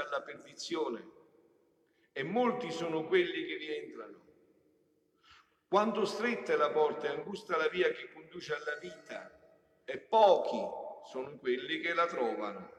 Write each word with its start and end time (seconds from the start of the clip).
alla 0.00 0.22
perdizione 0.22 1.10
e 2.12 2.22
molti 2.22 2.70
sono 2.70 3.06
quelli 3.06 3.44
che 3.44 3.56
vi 3.56 3.74
entrano. 3.74 4.24
Quanto 5.68 6.04
stretta 6.04 6.52
è 6.52 6.56
la 6.56 6.70
porta 6.70 7.06
e 7.06 7.16
angusta 7.16 7.56
la 7.56 7.68
via 7.68 7.90
che 7.90 8.12
conduce 8.12 8.54
alla 8.54 8.76
vita 8.76 9.30
e 9.84 9.98
pochi 9.98 10.58
sono 11.10 11.36
quelli 11.38 11.80
che 11.80 11.92
la 11.92 12.06
trovano. 12.06 12.72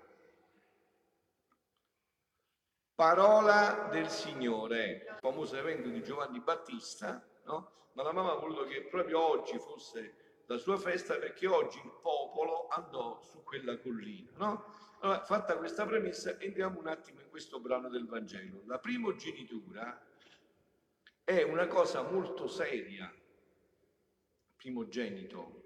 Parola 2.95 3.89
del 3.91 4.09
Signore, 4.09 5.05
il 5.07 5.17
famoso 5.19 5.55
evento 5.55 5.87
di 5.89 6.01
Giovanni 6.01 6.39
Battista, 6.39 7.23
no? 7.45 7.89
Ma 7.93 8.03
la 8.03 8.11
mamma 8.11 8.31
ha 8.31 8.39
voluto 8.39 8.65
che 8.65 8.85
proprio 8.85 9.19
oggi 9.19 9.59
fosse 9.59 10.41
la 10.47 10.57
sua 10.57 10.77
festa 10.77 11.17
perché 11.17 11.45
oggi 11.45 11.77
il 11.77 11.91
popolo 12.01 12.67
andò 12.69 13.19
su 13.21 13.43
quella 13.43 13.77
collina, 13.79 14.31
no? 14.37 14.73
Allora, 14.99 15.23
fatta 15.23 15.57
questa 15.57 15.85
premessa, 15.85 16.39
entriamo 16.39 16.79
un 16.79 16.87
attimo 16.87 17.21
in 17.21 17.29
questo 17.29 17.59
brano 17.59 17.89
del 17.89 18.07
Vangelo. 18.07 18.63
La 18.65 18.79
primogenitura 18.79 20.03
è 21.23 21.43
una 21.43 21.67
cosa 21.67 22.01
molto 22.01 22.47
seria, 22.47 23.13
primogenito. 24.55 25.63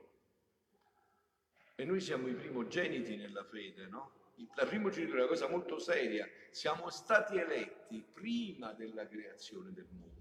E 1.75 1.85
noi 1.85 2.01
siamo 2.01 2.27
i 2.27 2.33
primogeniti 2.33 3.15
nella 3.15 3.43
fede, 3.43 3.87
no? 3.87 4.19
La 4.55 4.65
primogenitura 4.65 5.19
è 5.19 5.21
una 5.21 5.31
cosa 5.31 5.47
molto 5.47 5.79
seria. 5.79 6.27
Siamo 6.49 6.89
stati 6.89 7.37
eletti 7.37 8.03
prima 8.11 8.73
della 8.73 9.07
creazione 9.07 9.71
del 9.71 9.87
mondo 9.91 10.11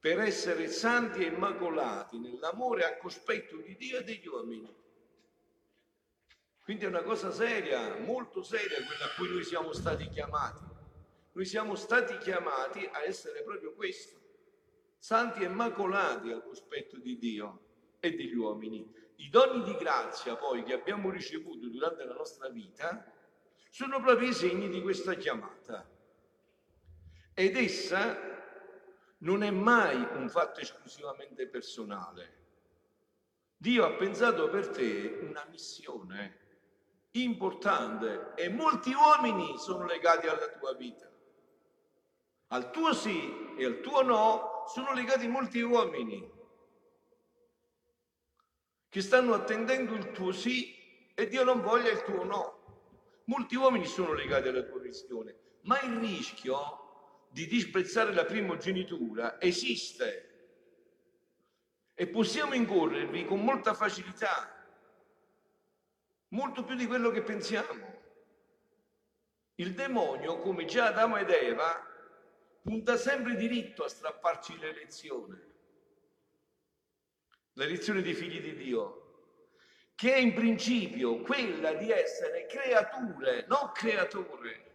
per 0.00 0.20
essere 0.20 0.68
santi 0.68 1.24
e 1.24 1.28
immacolati 1.28 2.18
nell'amore 2.18 2.84
a 2.84 2.96
cospetto 2.96 3.56
di 3.56 3.76
Dio 3.76 3.98
e 3.98 4.04
degli 4.04 4.26
uomini. 4.26 4.72
Quindi 6.68 6.84
è 6.84 6.88
una 6.88 7.02
cosa 7.02 7.32
seria, 7.32 7.96
molto 8.00 8.42
seria 8.42 8.76
quella 8.84 9.06
a 9.06 9.14
cui 9.16 9.30
noi 9.30 9.42
siamo 9.42 9.72
stati 9.72 10.06
chiamati. 10.10 10.66
Noi 11.32 11.46
siamo 11.46 11.74
stati 11.74 12.18
chiamati 12.18 12.86
a 12.92 13.04
essere 13.04 13.42
proprio 13.42 13.72
questo, 13.72 14.20
santi 14.98 15.40
e 15.40 15.46
immacolati 15.46 16.30
al 16.30 16.44
cospetto 16.44 16.98
di 16.98 17.16
Dio 17.16 17.60
e 18.00 18.14
degli 18.14 18.34
uomini. 18.34 18.86
I 19.16 19.30
doni 19.30 19.64
di 19.64 19.76
grazia 19.76 20.36
poi 20.36 20.62
che 20.62 20.74
abbiamo 20.74 21.08
ricevuto 21.08 21.68
durante 21.68 22.04
la 22.04 22.12
nostra 22.12 22.50
vita 22.50 23.14
sono 23.70 24.02
proprio 24.02 24.28
i 24.28 24.34
segni 24.34 24.68
di 24.68 24.82
questa 24.82 25.14
chiamata. 25.14 25.88
Ed 27.32 27.56
essa 27.56 28.14
non 29.20 29.42
è 29.42 29.50
mai 29.50 29.96
un 29.96 30.28
fatto 30.28 30.60
esclusivamente 30.60 31.46
personale. 31.46 32.36
Dio 33.56 33.86
ha 33.86 33.92
pensato 33.92 34.50
per 34.50 34.68
te 34.68 35.18
una 35.22 35.46
missione 35.48 36.44
importante 37.12 38.32
e 38.36 38.48
molti 38.48 38.92
uomini 38.92 39.58
sono 39.58 39.86
legati 39.86 40.26
alla 40.26 40.48
tua 40.48 40.74
vita. 40.74 41.10
Al 42.48 42.70
tuo 42.70 42.92
sì 42.92 43.54
e 43.56 43.64
al 43.64 43.80
tuo 43.80 44.02
no 44.02 44.64
sono 44.68 44.92
legati 44.92 45.26
molti 45.26 45.60
uomini 45.60 46.36
che 48.88 49.00
stanno 49.02 49.34
attendendo 49.34 49.94
il 49.94 50.12
tuo 50.12 50.32
sì 50.32 50.74
e 51.14 51.26
Dio 51.28 51.44
non 51.44 51.60
voglia 51.60 51.90
il 51.90 52.02
tuo 52.02 52.24
no. 52.24 52.56
Molti 53.24 53.56
uomini 53.56 53.86
sono 53.86 54.14
legati 54.14 54.48
alla 54.48 54.62
tua 54.62 54.80
missione, 54.80 55.36
ma 55.62 55.78
il 55.80 55.98
rischio 55.98 57.26
di 57.30 57.46
disprezzare 57.46 58.14
la 58.14 58.24
primogenitura 58.24 59.38
esiste 59.40 60.24
e 61.94 62.06
possiamo 62.06 62.54
incorrervi 62.54 63.26
con 63.26 63.44
molta 63.44 63.74
facilità 63.74 64.57
molto 66.28 66.64
più 66.64 66.74
di 66.74 66.86
quello 66.86 67.10
che 67.10 67.22
pensiamo. 67.22 67.96
Il 69.56 69.74
demonio, 69.74 70.38
come 70.38 70.64
già 70.66 70.86
Adamo 70.86 71.16
ed 71.16 71.30
Eva, 71.30 71.84
punta 72.62 72.96
sempre 72.96 73.34
diritto 73.34 73.84
a 73.84 73.88
strapparci 73.88 74.58
l'elezione, 74.58 75.46
l'elezione 77.54 78.02
dei 78.02 78.14
figli 78.14 78.40
di 78.40 78.54
Dio, 78.54 79.06
che 79.94 80.14
è 80.14 80.18
in 80.18 80.32
principio 80.32 81.20
quella 81.22 81.72
di 81.72 81.90
essere 81.90 82.46
creature, 82.46 83.46
non 83.48 83.72
creatore. 83.72 84.66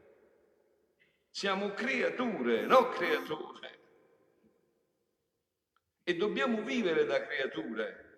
Siamo 1.30 1.72
creature, 1.72 2.66
non 2.66 2.90
creature. 2.90 3.80
E 6.04 6.16
dobbiamo 6.18 6.62
vivere 6.62 7.06
da 7.06 7.26
creature. 7.26 8.13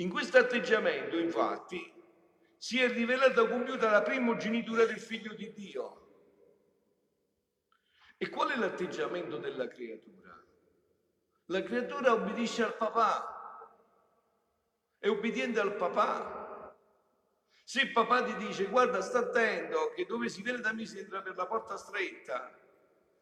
In 0.00 0.08
questo 0.08 0.38
atteggiamento, 0.38 1.18
infatti, 1.18 1.92
si 2.56 2.80
è 2.80 2.90
rivelata 2.90 3.46
compiuta 3.46 3.90
la 3.90 4.00
primogenitura 4.00 4.86
del 4.86 4.98
figlio 4.98 5.34
di 5.34 5.52
Dio. 5.52 6.08
E 8.16 8.28
qual 8.30 8.50
è 8.50 8.56
l'atteggiamento 8.56 9.36
della 9.36 9.68
creatura? 9.68 10.42
La 11.46 11.62
creatura 11.62 12.14
obbedisce 12.14 12.62
al 12.62 12.76
papà, 12.76 13.76
è 14.98 15.08
obbediente 15.08 15.60
al 15.60 15.74
papà. 15.74 16.74
Se 17.62 17.82
il 17.82 17.92
papà 17.92 18.24
ti 18.24 18.36
dice 18.36 18.64
guarda 18.66 19.02
sta 19.02 19.18
attento 19.18 19.92
che 19.94 20.06
dove 20.06 20.30
si 20.30 20.40
viene 20.42 20.60
da 20.60 20.72
me 20.72 20.86
si 20.86 20.98
entra 20.98 21.20
per 21.20 21.36
la 21.36 21.46
porta 21.46 21.76
stretta 21.76 22.58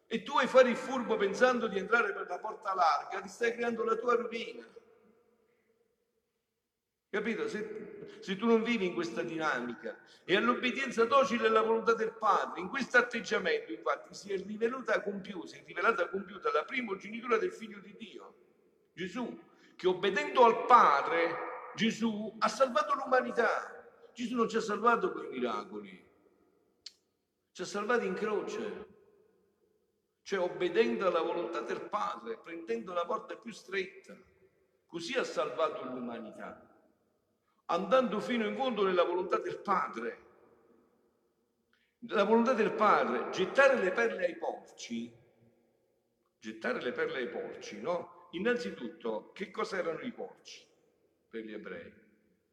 e 0.07 0.23
tu 0.23 0.31
vuoi 0.31 0.47
fare 0.47 0.69
il 0.69 0.77
furbo 0.77 1.17
pensando 1.17 1.67
di 1.67 1.77
entrare 1.77 2.13
per 2.13 2.25
la 2.27 2.39
porta 2.39 2.73
larga, 2.73 3.21
ti 3.21 3.27
stai 3.27 3.53
creando 3.53 3.83
la 3.83 3.95
tua 3.95 4.15
rovina. 4.15 4.65
Capito? 7.09 7.47
Se, 7.47 8.17
se, 8.19 8.35
tu 8.35 8.45
non 8.45 8.61
vivi 8.61 8.85
in 8.85 8.93
questa 8.93 9.23
dinamica 9.23 9.97
e 10.23 10.35
all'obbedienza 10.35 11.05
docile 11.05 11.47
alla 11.47 11.63
volontà 11.63 11.95
del 11.95 12.13
Padre, 12.13 12.61
in 12.61 12.69
questo 12.69 12.99
atteggiamento, 12.99 13.71
infatti, 13.71 14.13
si 14.13 14.31
è 14.31 14.37
rivelata 14.37 15.01
compiuta, 15.01 15.47
si 15.47 15.57
è 15.57 15.63
rivelata 15.65 16.07
compiuta 16.07 16.51
la 16.51 16.63
primogenitura 16.65 17.37
del 17.37 17.51
Figlio 17.51 17.79
di 17.79 17.95
Dio, 17.97 18.35
Gesù, 18.93 19.41
che 19.75 19.87
obbedendo 19.87 20.43
al 20.43 20.65
Padre, 20.67 21.71
Gesù 21.73 22.35
ha 22.37 22.47
salvato 22.47 22.93
l'umanità. 22.93 23.75
Gesù 24.13 24.35
non 24.35 24.47
ci 24.47 24.57
ha 24.57 24.61
salvato 24.61 25.11
con 25.11 25.25
i 25.25 25.29
miracoli, 25.29 26.07
ci 27.51 27.61
ha 27.63 27.65
salvati 27.65 28.05
in 28.05 28.13
croce, 28.13 28.87
cioè 30.21 30.39
obbedendo 30.39 31.07
alla 31.07 31.21
volontà 31.21 31.61
del 31.61 31.81
Padre, 31.89 32.37
prendendo 32.37 32.93
la 32.93 33.05
porta 33.05 33.35
più 33.35 33.51
stretta. 33.51 34.15
Così 34.85 35.17
ha 35.17 35.23
salvato 35.23 35.83
l'umanità 35.85 36.69
andando 37.69 38.19
fino 38.19 38.45
in 38.45 38.55
fondo 38.55 38.83
nella 38.83 39.03
volontà 39.03 39.37
del 39.39 39.59
Padre. 39.59 40.27
La 42.07 42.23
volontà 42.23 42.53
del 42.53 42.73
Padre, 42.73 43.29
gettare 43.31 43.81
le 43.81 43.91
perle 43.91 44.25
ai 44.25 44.37
porci, 44.37 45.11
gettare 46.39 46.81
le 46.81 46.91
perle 46.91 47.19
ai 47.19 47.29
porci, 47.29 47.81
no? 47.81 48.27
Innanzitutto, 48.31 49.31
che 49.33 49.51
cosa 49.51 49.77
erano 49.77 49.99
i 50.01 50.11
porci 50.11 50.65
per 51.27 51.43
gli 51.43 51.53
ebrei? 51.53 51.91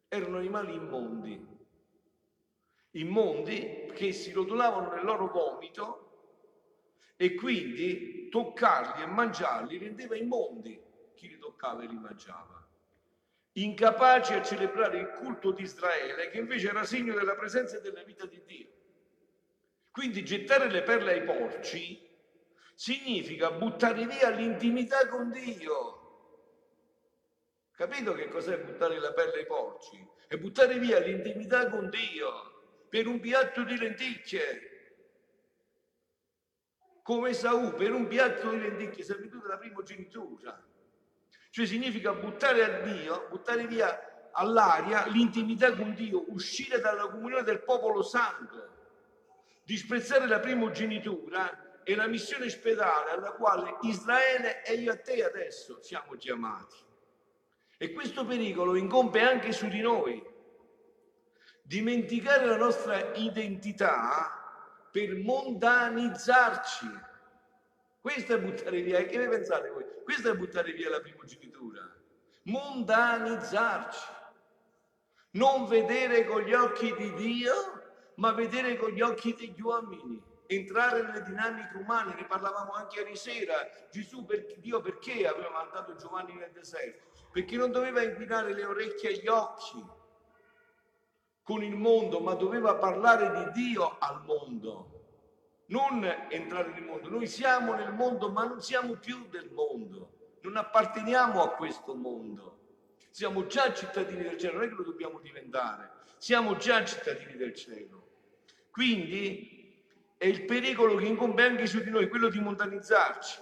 Erano 0.09 0.37
animali 0.37 0.73
immondi, 0.73 1.47
immondi 2.91 3.91
che 3.93 4.11
si 4.11 4.31
rotolavano 4.31 4.93
nel 4.93 5.03
loro 5.03 5.27
vomito 5.27 6.03
e 7.15 7.33
quindi 7.35 8.29
toccarli 8.29 9.03
e 9.03 9.07
mangiarli 9.07 9.77
rendeva 9.77 10.15
immondi 10.15 10.79
chi 11.15 11.27
li 11.29 11.37
toccava 11.37 11.83
e 11.83 11.87
li 11.87 11.97
mangiava 11.97 12.56
incapaci 13.63 14.33
a 14.33 14.43
celebrare 14.43 14.99
il 14.99 15.09
culto 15.09 15.51
di 15.51 15.63
Israele, 15.63 16.29
che 16.29 16.37
invece 16.37 16.69
era 16.69 16.83
segno 16.83 17.13
della 17.13 17.35
presenza 17.35 17.77
e 17.77 17.81
della 17.81 18.03
vita 18.03 18.25
di 18.25 18.41
Dio. 18.45 18.67
Quindi 19.91 20.23
gettare 20.23 20.69
le 20.69 20.83
perle 20.83 21.13
ai 21.13 21.23
porci 21.23 22.05
significa 22.75 23.51
buttare 23.51 24.05
via 24.05 24.29
l'intimità 24.29 25.07
con 25.07 25.31
Dio. 25.31 25.95
Capito 27.71 28.13
che 28.13 28.27
cos'è 28.27 28.59
buttare 28.59 28.99
la 28.99 29.13
perla 29.13 29.37
ai 29.37 29.45
porci? 29.47 30.07
È 30.27 30.37
buttare 30.37 30.77
via 30.77 30.99
l'intimità 30.99 31.67
con 31.69 31.89
Dio 31.89 32.85
per 32.89 33.07
un 33.07 33.19
piatto 33.19 33.63
di 33.63 33.77
lenticchie. 33.77 34.75
Come 37.01 37.33
Saù 37.33 37.73
per 37.73 37.91
un 37.91 38.07
piatto 38.07 38.51
di 38.51 38.59
lenticchie, 38.59 39.03
servitù 39.03 39.39
della 39.39 39.57
primogenitura. 39.57 40.63
Cioè 41.49 41.65
significa 41.65 42.13
buttare 42.13 42.63
a 42.63 42.81
Dio, 42.81 43.27
buttare 43.29 43.65
via 43.67 44.29
all'aria 44.31 45.07
l'intimità 45.07 45.73
con 45.75 45.93
Dio, 45.93 46.25
uscire 46.31 46.79
dalla 46.79 47.07
comunione 47.07 47.43
del 47.43 47.63
popolo 47.63 48.03
santo, 48.03 48.75
disprezzare 49.63 50.27
la 50.27 50.39
primogenitura 50.39 51.81
e 51.83 51.95
la 51.95 52.07
missione 52.07 52.49
spedale 52.49 53.11
alla 53.11 53.31
quale 53.31 53.77
Israele 53.81 54.63
e 54.63 54.73
io 54.73 54.91
a 54.91 54.97
te 54.97 55.23
adesso 55.23 55.81
siamo 55.81 56.15
chiamati. 56.17 56.75
E 57.77 57.93
questo 57.93 58.25
pericolo 58.25 58.75
incombe 58.75 59.21
anche 59.21 59.51
su 59.51 59.67
di 59.67 59.81
noi. 59.81 60.21
Dimenticare 61.61 62.45
la 62.45 62.57
nostra 62.57 63.13
identità 63.13 64.89
per 64.91 65.15
mondanizzarci. 65.15 66.89
Questo 68.01 68.33
è 68.33 68.39
buttare 68.39 68.81
via. 68.81 68.97
E 68.97 69.05
che 69.05 69.17
ne 69.17 69.29
pensate? 69.29 69.69
Questo 70.07 70.31
è 70.31 70.35
buttare 70.37 70.71
via 70.71 70.89
la 70.89 71.01
primogenitura. 71.01 71.81
Mondanizzarci. 72.43 73.99
Non 75.31 75.67
vedere 75.67 76.23
con 76.23 76.43
gli 76.43 76.53
occhi 76.53 76.95
di 76.95 77.13
Dio 77.15 77.53
ma 78.15 78.31
vedere 78.31 78.77
con 78.77 78.91
gli 78.91 79.01
occhi 79.01 79.35
degli 79.35 79.59
uomini, 79.59 80.23
entrare 80.45 81.01
nelle 81.01 81.23
dinamiche 81.23 81.75
umane, 81.75 82.15
ne 82.15 82.25
parlavamo 82.25 82.71
anche 82.71 83.01
ieri 83.01 83.17
sera. 83.17 83.55
Gesù, 83.91 84.23
per, 84.23 84.45
Dio 84.59 84.79
perché 84.79 85.27
aveva 85.27 85.49
mandato 85.49 85.97
Giovanni 85.97 86.35
nel 86.35 86.53
deserto? 86.53 87.11
Perché 87.29 87.57
non 87.57 87.71
doveva 87.71 88.01
inquinare 88.01 88.53
le 88.53 88.63
orecchie 88.63 89.09
e 89.09 89.17
gli 89.17 89.27
occhi 89.27 89.85
con 91.43 91.61
il 91.61 91.75
mondo, 91.75 92.21
ma 92.21 92.33
doveva 92.33 92.75
parlare 92.75 93.43
di 93.43 93.61
Dio 93.61 93.97
al 93.99 94.23
mondo. 94.23 94.96
Non 95.67 96.03
entrare 96.29 96.71
nel 96.71 96.83
mondo. 96.83 97.09
Noi 97.09 97.27
siamo 97.27 97.73
nel 97.73 97.93
mondo, 97.93 98.29
ma 98.29 98.45
non 98.45 98.61
siamo 98.61 98.93
più 98.95 99.27
del 99.29 99.49
mondo. 99.51 100.11
Non 100.41 100.57
apparteniamo 100.57 101.41
a 101.41 101.49
questo 101.51 101.93
mondo. 101.95 102.59
Siamo 103.09 103.47
già 103.47 103.73
cittadini 103.73 104.23
del 104.23 104.37
cielo, 104.37 104.55
non 104.55 104.63
è 104.63 104.67
che 104.69 104.75
lo 104.75 104.83
dobbiamo 104.83 105.19
diventare. 105.19 105.91
Siamo 106.17 106.55
già 106.55 106.85
cittadini 106.85 107.35
del 107.35 107.53
cielo. 107.53 108.07
Quindi 108.71 109.81
è 110.17 110.25
il 110.25 110.45
pericolo 110.45 110.95
che 110.95 111.05
incombe 111.05 111.43
anche 111.43 111.67
su 111.67 111.79
di 111.79 111.89
noi, 111.89 112.09
quello 112.09 112.29
di 112.29 112.39
mondanizzarci. 112.39 113.39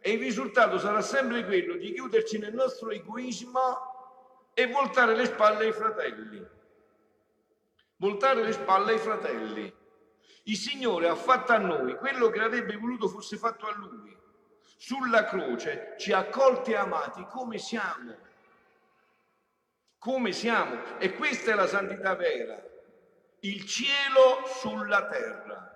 E 0.00 0.12
il 0.12 0.18
risultato 0.18 0.78
sarà 0.78 1.00
sempre 1.00 1.44
quello 1.44 1.76
di 1.76 1.92
chiuderci 1.92 2.38
nel 2.38 2.54
nostro 2.54 2.90
egoismo 2.90 4.50
e 4.54 4.66
voltare 4.66 5.14
le 5.14 5.26
spalle 5.26 5.64
ai 5.66 5.72
fratelli. 5.72 6.46
Voltare 7.96 8.42
le 8.42 8.52
spalle 8.52 8.92
ai 8.92 8.98
fratelli. 8.98 9.74
Il 10.44 10.56
Signore 10.56 11.08
ha 11.08 11.14
fatto 11.14 11.52
a 11.52 11.58
noi 11.58 11.96
quello 11.96 12.30
che 12.30 12.40
avrebbe 12.40 12.76
voluto 12.76 13.08
fosse 13.08 13.36
fatto 13.36 13.66
a 13.66 13.74
Lui. 13.74 14.16
Sulla 14.78 15.24
croce 15.24 15.94
ci 15.98 16.12
ha 16.12 16.18
accolti 16.18 16.72
e 16.72 16.76
amati 16.76 17.24
come 17.30 17.58
siamo. 17.58 18.16
Come 19.98 20.32
siamo. 20.32 20.98
E 20.98 21.14
questa 21.14 21.52
è 21.52 21.54
la 21.54 21.66
santità 21.66 22.14
vera 22.14 22.66
il 23.46 23.64
cielo 23.64 24.44
sulla 24.46 25.06
terra. 25.06 25.72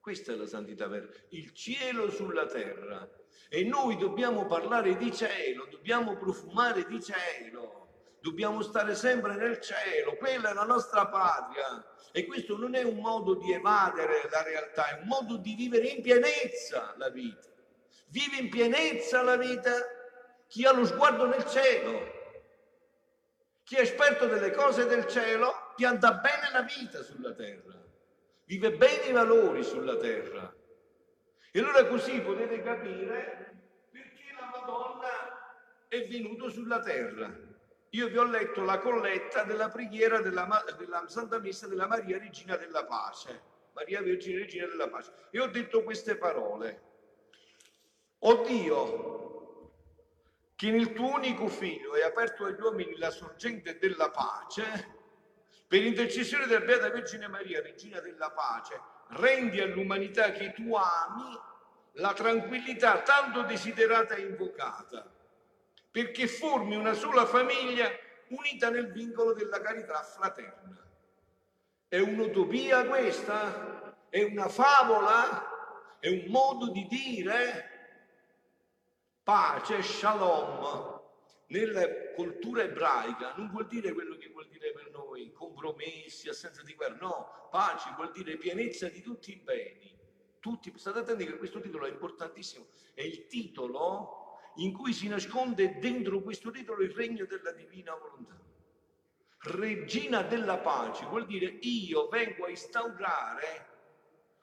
Questa 0.00 0.32
è 0.32 0.36
la 0.36 0.46
santità 0.46 0.86
vera, 0.86 1.06
il 1.30 1.52
cielo 1.52 2.10
sulla 2.10 2.46
terra. 2.46 3.08
E 3.48 3.64
noi 3.64 3.96
dobbiamo 3.96 4.46
parlare 4.46 4.96
di 4.96 5.12
cielo, 5.12 5.66
dobbiamo 5.66 6.16
profumare 6.16 6.86
di 6.86 7.02
cielo, 7.02 7.79
dobbiamo 8.20 8.62
stare 8.62 8.94
sempre 8.94 9.34
nel 9.34 9.60
cielo, 9.60 10.16
quella 10.16 10.50
è 10.50 10.54
la 10.54 10.64
nostra 10.64 11.06
patria. 11.06 11.84
E 12.12 12.26
questo 12.26 12.56
non 12.56 12.74
è 12.74 12.82
un 12.82 12.98
modo 12.98 13.34
di 13.34 13.52
evadere 13.52 14.28
la 14.30 14.42
realtà, 14.42 14.88
è 14.88 15.00
un 15.00 15.06
modo 15.06 15.36
di 15.36 15.54
vivere 15.54 15.86
in 15.86 16.02
pienezza 16.02 16.94
la 16.96 17.08
vita. 17.08 17.48
Vive 18.08 18.36
in 18.36 18.48
pienezza 18.48 19.22
la 19.22 19.36
vita 19.36 19.70
chi 20.48 20.64
ha 20.64 20.72
lo 20.72 20.84
sguardo 20.84 21.26
nel 21.26 21.44
cielo, 21.46 22.18
chi 23.62 23.76
è 23.76 23.82
esperto 23.82 24.26
delle 24.26 24.50
cose 24.50 24.86
del 24.86 25.06
cielo 25.06 25.72
pianta 25.76 26.14
bene 26.14 26.50
la 26.50 26.62
vita 26.62 27.04
sulla 27.04 27.32
terra, 27.32 27.80
vive 28.46 28.72
bene 28.72 29.04
i 29.04 29.12
valori 29.12 29.62
sulla 29.62 29.96
terra. 29.96 30.52
E 31.52 31.58
allora 31.60 31.86
così 31.86 32.20
potete 32.20 32.62
capire 32.62 33.60
perché 33.92 34.24
la 34.36 34.50
Madonna 34.50 35.86
è 35.86 36.08
venuta 36.08 36.48
sulla 36.48 36.80
terra. 36.80 37.49
Io 37.90 38.08
vi 38.08 38.18
ho 38.18 38.24
letto 38.24 38.62
la 38.62 38.78
colletta 38.78 39.42
della 39.42 39.68
preghiera 39.68 40.20
della, 40.20 40.64
della 40.78 41.04
Santa 41.08 41.38
Messa 41.38 41.66
della 41.66 41.86
Maria 41.86 42.18
Regina 42.18 42.56
della 42.56 42.84
Pace. 42.84 43.48
Maria 43.72 44.02
Vergine 44.02 44.40
Regina 44.40 44.66
della 44.66 44.88
Pace. 44.88 45.12
E 45.30 45.40
ho 45.40 45.46
detto 45.46 45.82
queste 45.82 46.16
parole. 46.16 46.82
O 48.20 48.42
Dio, 48.42 49.72
che 50.54 50.70
nel 50.70 50.92
tuo 50.92 51.14
unico 51.14 51.48
figlio 51.48 51.92
hai 51.92 52.02
aperto 52.02 52.44
agli 52.44 52.60
uomini 52.60 52.96
la 52.98 53.10
sorgente 53.10 53.78
della 53.78 54.10
pace, 54.10 54.98
per 55.66 55.82
intercessione 55.82 56.46
della 56.46 56.64
Beata 56.64 56.90
Vergine 56.90 57.28
Maria, 57.28 57.62
Regina 57.62 57.98
della 58.00 58.30
Pace, 58.30 58.78
rendi 59.10 59.60
all'umanità 59.60 60.32
che 60.32 60.52
tu 60.52 60.74
ami 60.74 61.38
la 61.92 62.12
tranquillità 62.12 63.00
tanto 63.00 63.42
desiderata 63.42 64.16
e 64.16 64.22
invocata, 64.22 65.10
perché 65.90 66.26
formi 66.28 66.76
una 66.76 66.92
sola 66.92 67.26
famiglia 67.26 67.90
unita 68.28 68.70
nel 68.70 68.92
vincolo 68.92 69.32
della 69.32 69.60
carità 69.60 70.02
fraterna. 70.02 70.86
È 71.88 71.98
un'utopia 71.98 72.86
questa? 72.86 74.08
È 74.08 74.22
una 74.22 74.48
favola? 74.48 75.98
È 75.98 76.08
un 76.08 76.24
modo 76.28 76.70
di 76.70 76.86
dire? 76.86 77.68
Pace, 79.22 79.82
shalom, 79.82 81.00
nella 81.48 82.12
cultura 82.14 82.62
ebraica 82.62 83.34
non 83.36 83.50
vuol 83.50 83.66
dire 83.66 83.92
quello 83.92 84.16
che 84.16 84.28
vuol 84.28 84.48
dire 84.48 84.72
per 84.72 84.90
noi, 84.90 85.32
compromessi, 85.32 86.28
assenza 86.28 86.62
di 86.62 86.74
guerra, 86.74 86.96
no, 87.00 87.48
pace 87.50 87.92
vuol 87.96 88.12
dire 88.12 88.36
pienezza 88.36 88.88
di 88.88 89.02
tutti 89.02 89.32
i 89.32 89.36
beni. 89.36 89.98
Tutti, 90.38 90.72
state 90.76 91.00
attenti 91.00 91.26
che 91.26 91.36
questo 91.36 91.60
titolo 91.60 91.84
è 91.86 91.90
importantissimo, 91.90 92.66
è 92.94 93.02
il 93.02 93.26
titolo 93.26 94.19
in 94.56 94.72
cui 94.72 94.92
si 94.92 95.08
nasconde 95.08 95.78
dentro 95.78 96.20
questo 96.20 96.50
titolo 96.50 96.82
il 96.82 96.90
regno 96.90 97.24
della 97.26 97.52
divina 97.52 97.94
volontà. 97.94 98.38
Regina 99.42 100.22
della 100.22 100.58
pace 100.58 101.06
vuol 101.06 101.26
dire 101.26 101.46
io 101.60 102.08
vengo 102.08 102.44
a 102.44 102.50
instaurare 102.50 103.68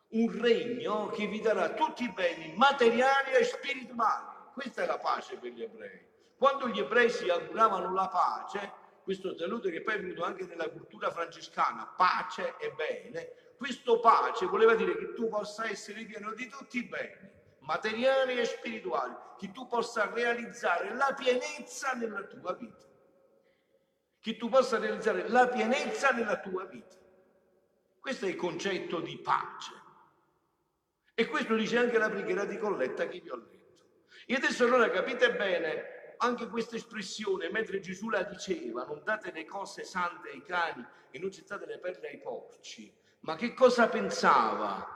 un 0.10 0.42
regno 0.42 1.08
che 1.10 1.28
vi 1.28 1.42
darà 1.42 1.74
tutti 1.74 2.04
i 2.04 2.12
beni 2.12 2.54
materiali 2.56 3.32
e 3.34 3.44
spirituali. 3.44 4.36
Questa 4.54 4.84
è 4.84 4.86
la 4.86 4.98
pace 4.98 5.38
per 5.38 5.52
gli 5.52 5.62
ebrei. 5.62 6.06
Quando 6.38 6.70
gli 6.70 6.80
ebrei 6.80 7.10
si 7.10 7.30
auguravano 7.30 7.94
la 7.94 8.08
pace, 8.08 8.72
questo 9.04 9.36
saluto 9.38 9.70
che 9.70 9.82
poi 9.82 9.96
è 9.96 10.00
venuto 10.00 10.24
anche 10.24 10.46
nella 10.46 10.70
cultura 10.70 11.12
francescana, 11.12 11.94
pace 11.96 12.56
e 12.58 12.72
bene, 12.72 13.32
questo 13.58 14.00
pace 14.00 14.46
voleva 14.46 14.76
dire 14.76 14.98
che 14.98 15.14
tu 15.14 15.30
possa 15.30 15.70
essere 15.70 16.06
pieno 16.06 16.34
di 16.34 16.48
tutti 16.48 16.78
i 16.78 16.84
beni, 16.84 17.30
materiali 17.68 18.40
e 18.40 18.46
spirituali, 18.46 19.14
che 19.38 19.52
tu 19.52 19.68
possa 19.68 20.10
realizzare 20.10 20.96
la 20.96 21.14
pienezza 21.14 21.92
nella 21.92 22.24
tua 22.24 22.54
vita. 22.54 22.86
Che 24.20 24.38
tu 24.38 24.48
possa 24.48 24.80
realizzare 24.80 25.28
la 25.28 25.48
pienezza 25.50 26.12
nella 26.12 26.40
tua 26.40 26.64
vita. 26.66 26.96
Questo 28.00 28.26
è 28.26 28.30
il 28.30 28.38
concetto 28.38 29.02
di 29.02 29.18
pace. 29.18 29.74
E 31.14 31.28
questo 31.28 31.56
dice 31.56 31.78
anche 31.78 31.98
la 31.98 32.10
preghiera 32.10 32.46
di 32.46 32.58
Colletta 32.58 33.08
che 33.08 33.20
vi 33.20 33.30
ho 33.30 33.36
letto. 33.36 33.84
E 34.26 34.36
adesso 34.36 34.64
allora 34.64 34.90
capite 34.90 35.36
bene 35.36 36.16
anche 36.18 36.48
questa 36.48 36.78
espressione, 36.78 37.50
mentre 37.50 37.82
Gesù 37.82 38.10
la 38.10 38.24
diceva, 38.24 38.86
non 38.86 39.04
date 39.04 39.32
le 39.32 39.46
cose 39.46 39.84
sante 39.84 40.30
ai 40.30 40.42
cani 40.42 40.86
e 41.12 41.20
non 41.20 41.30
gettate 41.30 41.66
le 41.66 41.80
perle 41.80 42.10
ai 42.10 42.20
porci, 42.20 42.92
ma 43.22 43.36
che 43.36 43.54
cosa 43.54 43.90
pensava 43.90 44.96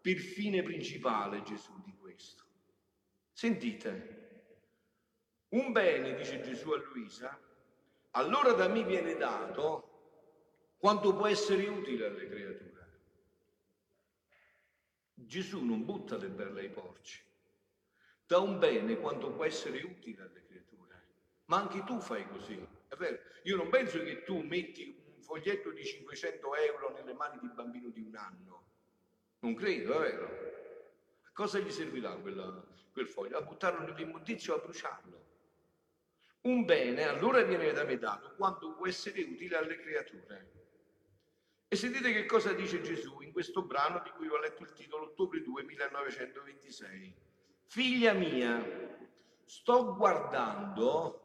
per 0.00 0.16
fine 0.16 0.62
principale 0.62 1.42
Gesù? 1.42 1.91
Sentite, 3.32 4.20
un 5.50 5.72
bene, 5.72 6.14
dice 6.14 6.40
Gesù 6.42 6.70
a 6.70 6.76
Luisa, 6.76 7.38
allora 8.12 8.52
da 8.52 8.68
me 8.68 8.84
viene 8.84 9.16
dato 9.16 10.76
quanto 10.76 11.14
può 11.14 11.26
essere 11.26 11.66
utile 11.66 12.06
alle 12.06 12.28
creature. 12.28 12.70
Gesù 15.14 15.64
non 15.64 15.84
butta 15.84 16.16
le 16.16 16.28
perle 16.28 16.60
ai 16.60 16.70
porci, 16.70 17.22
dà 18.26 18.38
un 18.38 18.58
bene 18.58 18.98
quanto 18.98 19.30
può 19.32 19.44
essere 19.44 19.80
utile 19.82 20.22
alle 20.22 20.44
creature. 20.44 21.08
Ma 21.46 21.58
anche 21.58 21.84
tu 21.84 22.00
fai 22.00 22.26
così, 22.28 22.58
è 22.88 22.94
vero? 22.96 23.18
Io 23.44 23.56
non 23.56 23.70
penso 23.70 24.02
che 24.02 24.24
tu 24.24 24.40
metti 24.40 24.94
un 25.16 25.22
foglietto 25.22 25.70
di 25.70 25.84
500 25.84 26.54
euro 26.56 26.92
nelle 26.92 27.14
mani 27.14 27.38
di 27.38 27.46
un 27.46 27.54
bambino 27.54 27.88
di 27.88 28.00
un 28.00 28.16
anno. 28.16 28.70
Non 29.40 29.54
credo, 29.54 30.02
è 30.02 30.10
vero? 30.10 30.52
Cosa 31.32 31.58
gli 31.58 31.70
servirà 31.70 32.14
quella, 32.16 32.62
quel 32.92 33.08
foglio? 33.08 33.38
A 33.38 33.42
buttarlo 33.42 33.84
nell'immondizio 33.84 34.54
o 34.54 34.56
a 34.58 34.60
bruciarlo? 34.60 35.30
Un 36.42 36.64
bene 36.64 37.04
allora 37.04 37.42
viene 37.42 37.72
da 37.72 37.84
me 37.84 37.98
dato 37.98 38.34
quanto 38.34 38.74
può 38.74 38.86
essere 38.86 39.22
utile 39.22 39.56
alle 39.56 39.78
creature. 39.78 40.50
E 41.68 41.76
sentite 41.76 42.12
che 42.12 42.26
cosa 42.26 42.52
dice 42.52 42.82
Gesù 42.82 43.22
in 43.22 43.32
questo 43.32 43.62
brano 43.62 44.02
di 44.02 44.10
cui 44.10 44.28
ho 44.28 44.38
letto 44.38 44.62
il 44.62 44.72
titolo, 44.72 45.04
ottobre 45.04 45.40
2, 45.40 45.62
1926. 45.62 47.14
Figlia 47.64 48.12
mia, 48.12 48.62
sto 49.46 49.94
guardando 49.94 51.22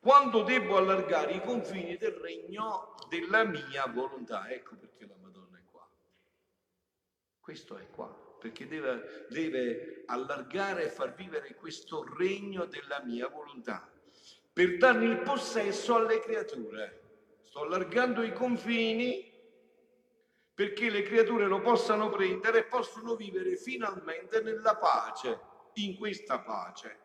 quando 0.00 0.42
devo 0.42 0.76
allargare 0.76 1.34
i 1.34 1.40
confini 1.40 1.96
del 1.96 2.12
regno 2.12 2.94
della 3.08 3.44
mia 3.44 3.86
volontà. 3.86 4.50
Ecco 4.50 4.74
perché 4.76 5.06
la 5.06 5.14
Madonna 5.20 5.58
è 5.58 5.62
qua. 5.70 5.88
Questo 7.38 7.76
è 7.76 7.88
qua, 7.90 8.23
perché 8.44 8.66
deve, 8.66 9.24
deve 9.30 10.02
allargare 10.04 10.84
e 10.84 10.90
far 10.90 11.14
vivere 11.14 11.54
questo 11.54 12.04
regno 12.18 12.66
della 12.66 13.00
mia 13.02 13.26
volontà, 13.26 13.90
per 14.52 14.76
darne 14.76 15.06
il 15.06 15.22
possesso 15.22 15.94
alle 15.94 16.20
creature. 16.20 17.00
Sto 17.44 17.62
allargando 17.62 18.22
i 18.22 18.34
confini 18.34 19.32
perché 20.52 20.90
le 20.90 21.00
creature 21.04 21.46
lo 21.46 21.62
possano 21.62 22.10
prendere 22.10 22.58
e 22.58 22.64
possono 22.64 23.16
vivere 23.16 23.56
finalmente 23.56 24.42
nella 24.42 24.76
pace, 24.76 25.40
in 25.76 25.96
questa 25.96 26.38
pace. 26.40 27.03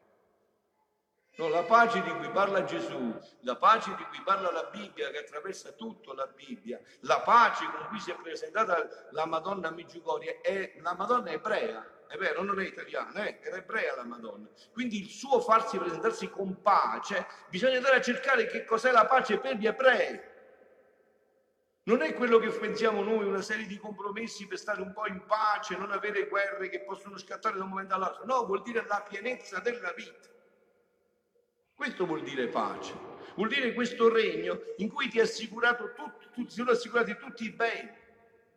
No, 1.39 1.47
la 1.47 1.63
pace 1.63 2.01
di 2.01 2.11
cui 2.15 2.29
parla 2.31 2.65
Gesù, 2.65 3.17
la 3.43 3.55
pace 3.55 3.95
di 3.95 4.03
cui 4.09 4.21
parla 4.25 4.51
la 4.51 4.65
Bibbia, 4.65 5.09
che 5.09 5.19
attraversa 5.19 5.71
tutta 5.71 6.13
la 6.13 6.27
Bibbia, 6.27 6.81
la 7.03 7.21
pace 7.21 7.63
con 7.63 7.87
cui 7.87 7.97
si 8.01 8.11
è 8.11 8.15
presentata 8.15 9.07
la 9.11 9.25
Madonna 9.25 9.69
a 9.69 9.71
Meggiugorie, 9.71 10.41
è 10.41 10.73
la 10.81 10.93
Madonna 10.95 11.31
ebrea, 11.31 12.03
è 12.09 12.17
vero, 12.17 12.43
non 12.43 12.59
è 12.59 12.65
italiana, 12.65 13.23
eh? 13.23 13.39
era 13.41 13.55
ebrea 13.55 13.95
la 13.95 14.03
Madonna. 14.03 14.49
Quindi 14.73 14.99
il 14.99 15.07
suo 15.07 15.39
farsi 15.39 15.77
presentarsi 15.77 16.29
con 16.29 16.61
pace, 16.61 17.25
bisogna 17.47 17.77
andare 17.77 17.95
a 17.95 18.01
cercare 18.01 18.45
che 18.45 18.65
cos'è 18.65 18.91
la 18.91 19.05
pace 19.05 19.37
per 19.37 19.55
gli 19.55 19.65
ebrei. 19.65 20.21
Non 21.83 22.01
è 22.01 22.13
quello 22.15 22.39
che 22.39 22.49
pensiamo 22.49 23.01
noi, 23.01 23.23
una 23.23 23.41
serie 23.41 23.65
di 23.65 23.77
compromessi 23.77 24.45
per 24.45 24.57
stare 24.57 24.81
un 24.81 24.91
po' 24.91 25.07
in 25.07 25.23
pace, 25.25 25.77
non 25.77 25.93
avere 25.93 26.27
guerre 26.27 26.67
che 26.67 26.81
possono 26.81 27.17
scattare 27.17 27.57
da 27.57 27.63
un 27.63 27.69
momento 27.69 27.95
all'altro. 27.95 28.25
No, 28.25 28.45
vuol 28.45 28.61
dire 28.61 28.85
la 28.85 29.05
pienezza 29.07 29.59
della 29.59 29.93
vita. 29.93 30.37
Questo 31.79 32.05
vuol 32.05 32.23
dire 32.23 32.49
pace, 32.49 32.93
vuol 33.35 33.47
dire 33.47 33.73
questo 33.73 34.11
regno 34.11 34.59
in 34.79 34.91
cui 34.91 35.07
ti 35.07 35.21
assicurato 35.21 35.93
tutto, 35.93 36.27
tutti, 36.33 36.51
sono 36.51 36.71
assicurati 36.71 37.15
tutti 37.15 37.45
i 37.45 37.51
beni. 37.51 37.89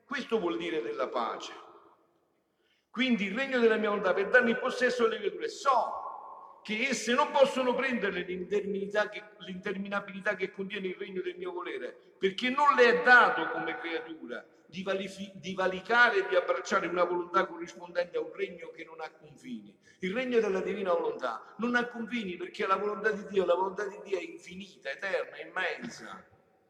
Questo 0.05 0.41
vuol 0.41 0.57
dire 0.57 0.83
della 0.83 1.07
pace. 1.07 1.53
Quindi 2.91 3.27
il 3.27 3.39
regno 3.39 3.61
della 3.61 3.77
mia 3.77 3.91
volontà 3.91 4.13
per 4.13 4.29
darmi 4.29 4.59
possesso 4.59 5.07
delle 5.07 5.21
creature. 5.21 5.49
So 5.49 6.61
che 6.65 6.89
esse 6.89 7.15
non 7.15 7.31
possono 7.31 7.77
prendere 7.77 8.23
l'interminabilità 8.23 10.35
che 10.35 10.51
contiene 10.51 10.89
il 10.89 10.97
regno 10.97 11.23
del 11.23 11.37
mio 11.37 11.53
volere, 11.53 11.97
perché 12.19 12.51
non 12.51 12.75
le 12.75 13.03
è 13.03 13.05
dato 13.05 13.51
come 13.51 13.79
creatura 13.79 14.45
di, 14.73 15.33
di 15.35 15.55
valicare 15.55 16.25
e 16.25 16.29
di 16.29 16.35
abbracciare 16.35 16.87
una 16.87 17.05
volontà 17.05 17.47
corrispondente 17.47 18.17
a 18.17 18.21
un 18.21 18.33
regno 18.33 18.71
che 18.71 18.85
non 18.85 19.01
ha 19.01 19.11
confini. 19.11 19.79
Il 19.99 20.15
regno 20.15 20.41
della 20.41 20.63
divina 20.63 20.95
volontà 20.95 21.55
non 21.59 21.77
ha 21.77 21.87
confini 21.87 22.37
perché 22.37 22.67
la 22.67 22.77
volontà 22.77 23.11
di 23.11 23.27
Dio, 23.27 23.45
la 23.45 23.55
volontà 23.55 23.87
di 23.87 24.01
Dio 24.03 24.19
è 24.19 24.23
infinita, 24.23 24.91
eterna, 24.91 25.39
immensa. 25.39 26.25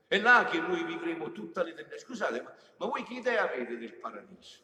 È 0.08 0.18
là 0.18 0.46
che 0.50 0.58
noi 0.58 0.84
vivremo 0.84 1.30
tutta 1.30 1.62
l'eternità. 1.62 1.96
Scusate, 1.96 2.42
ma, 2.42 2.52
ma 2.78 2.86
voi 2.86 3.04
che 3.04 3.14
idea 3.14 3.44
avete 3.44 3.78
del 3.78 3.94
paradiso? 3.94 4.58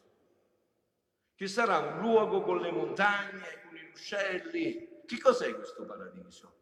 Che 1.33 1.47
sarà 1.47 1.77
un 1.77 2.01
luogo 2.01 2.41
con 2.41 2.59
le 2.59 2.71
montagne, 2.71 3.61
con 3.63 3.75
i 3.75 3.87
ruscelli? 3.89 5.01
Che 5.05 5.19
cos'è 5.19 5.55
questo 5.55 5.85
paradiso? 5.85 6.57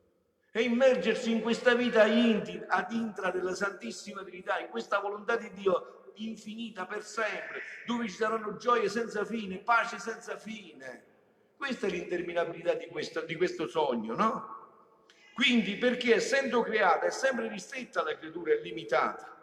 È 0.51 0.60
immergersi 0.60 1.31
in 1.31 1.41
questa 1.41 1.74
vita 1.74 2.03
ad 2.03 2.91
intra 2.91 3.31
della 3.31 3.53
Santissima 3.53 4.24
Trinità, 4.24 4.60
in 4.60 4.69
questa 4.69 5.00
volontà 5.00 5.36
di 5.36 5.51
Dio 5.51 5.97
infinita 6.26 6.86
per 6.86 7.04
sempre, 7.04 7.62
dove 7.86 8.08
ci 8.08 8.16
saranno 8.16 8.58
gioie 8.58 8.90
senza 8.90 9.26
fine, 9.26 9.58
pace 9.58 10.00
senza 10.00 10.38
fine. 10.38 11.04
Questa 11.56 11.88
è 11.88 11.90
l'interminabilità 11.90 12.74
di 12.74 12.88
questo, 12.88 13.22
di 13.22 13.36
questo 13.36 13.68
sogno, 13.68 14.16
no? 14.16 14.56
Quindi 15.34 15.76
perché 15.76 16.16
essendo 16.16 16.62
creata 16.62 17.06
è 17.06 17.12
sempre 17.12 17.48
ristretta 17.48 18.04
la 18.04 18.18
creatura, 18.18 18.54
è 18.54 18.62
limitata, 18.62 19.38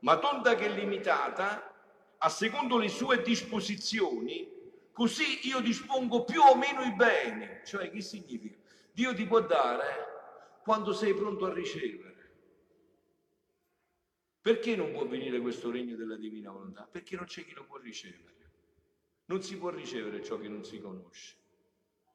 ma 0.00 0.18
tonda 0.18 0.54
che 0.54 0.66
è 0.66 0.68
limitata, 0.70 1.72
a 2.18 2.28
secondo 2.28 2.78
le 2.78 2.88
sue 2.88 3.22
disposizioni, 3.22 4.50
così 4.92 5.46
io 5.46 5.60
dispongo 5.60 6.24
più 6.24 6.40
o 6.40 6.56
meno 6.56 6.82
i 6.82 6.92
beni. 6.94 7.60
Cioè, 7.64 7.90
che 7.90 8.00
significa? 8.00 8.56
Dio 8.92 9.14
ti 9.14 9.26
può 9.26 9.40
dare 9.40 10.14
quando 10.62 10.92
sei 10.92 11.14
pronto 11.14 11.46
a 11.46 11.52
ricevere. 11.52 12.15
Perché 14.46 14.76
non 14.76 14.92
può 14.92 15.04
venire 15.04 15.40
questo 15.40 15.72
regno 15.72 15.96
della 15.96 16.14
divina 16.14 16.52
volontà? 16.52 16.84
Perché 16.84 17.16
non 17.16 17.24
c'è 17.24 17.44
chi 17.44 17.52
lo 17.52 17.64
può 17.64 17.78
ricevere. 17.78 18.50
Non 19.24 19.42
si 19.42 19.58
può 19.58 19.70
ricevere 19.70 20.22
ciò 20.22 20.38
che 20.38 20.46
non 20.46 20.62
si 20.64 20.78
conosce. 20.78 21.34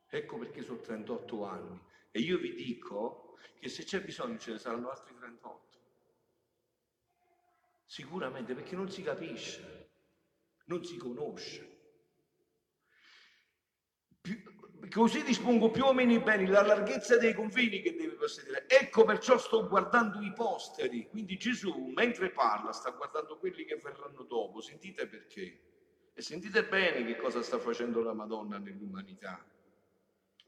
Ecco 0.08 0.38
perché 0.38 0.64
sono 0.64 0.80
38 0.80 1.44
anni. 1.44 1.78
E 2.10 2.22
io 2.22 2.38
vi 2.38 2.54
dico 2.54 3.38
che 3.60 3.68
se 3.68 3.84
c'è 3.84 4.02
bisogno 4.02 4.38
ce 4.38 4.52
ne 4.54 4.60
saranno 4.60 4.90
altri 4.90 5.14
38. 5.14 5.80
Sicuramente 7.84 8.54
perché 8.54 8.78
non 8.78 8.90
si 8.90 9.04
capisce, 9.04 9.90
non 10.68 10.86
si 10.86 10.96
conosce. 10.96 11.81
Così 14.92 15.24
dispongo 15.24 15.72
più 15.72 15.86
o 15.86 15.94
meno 15.94 16.12
i 16.12 16.20
beni, 16.20 16.48
la 16.48 16.64
larghezza 16.64 17.18
dei 17.18 17.34
confini 17.34 17.82
che 17.82 17.96
deve 17.96 18.16
possedere. 18.16 18.68
Ecco 18.68 19.06
perciò 19.06 19.38
sto 19.38 19.68
guardando 19.68 20.20
i 20.20 20.34
posteri. 20.34 21.08
Quindi 21.08 21.38
Gesù, 21.38 21.92
mentre 21.96 22.30
parla, 22.32 22.74
sta 22.74 22.90
guardando 22.90 23.38
quelli 23.38 23.64
che 23.64 23.78
verranno 23.78 24.24
dopo. 24.24 24.60
Sentite 24.60 25.08
perché. 25.08 25.60
E 26.14 26.22
sentite 26.22 26.66
bene 26.66 27.06
che 27.06 27.16
cosa 27.16 27.42
sta 27.42 27.58
facendo 27.58 28.02
la 28.02 28.14
Madonna 28.14 28.58
nell'umanità. 28.58 29.44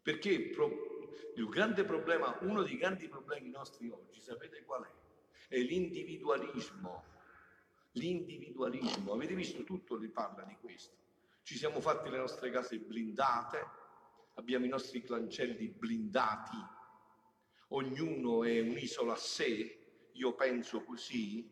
Perché 0.02 0.30
il 0.30 1.50
grande 1.50 1.86
problema, 1.86 2.38
uno 2.42 2.64
dei 2.64 2.76
grandi 2.76 3.08
problemi 3.08 3.50
nostri 3.50 3.90
oggi, 3.90 4.20
sapete 4.20 4.64
qual 4.66 4.84
è? 4.84 4.92
È 5.48 5.58
l'individualismo. 5.58 7.04
L'individualismo. 7.94 9.14
Avete 9.14 9.36
visto 9.36 9.64
tutto, 9.64 9.96
li 9.96 10.10
parla 10.10 10.44
di 10.44 10.58
questo. 10.60 10.96
Ci 11.44 11.56
siamo 11.56 11.80
fatti 11.80 12.10
le 12.10 12.18
nostre 12.18 12.50
case 12.52 12.78
blindate, 12.78 13.82
abbiamo 14.36 14.66
i 14.66 14.70
nostri 14.70 15.04
cancelli 15.04 15.68
blindati, 15.68 16.58
ognuno 17.70 18.44
è 18.44 18.60
un'isola 18.60 19.14
a 19.14 19.18
sé, 19.18 20.10
io 20.14 20.34
penso 20.34 20.84
così, 20.84 21.50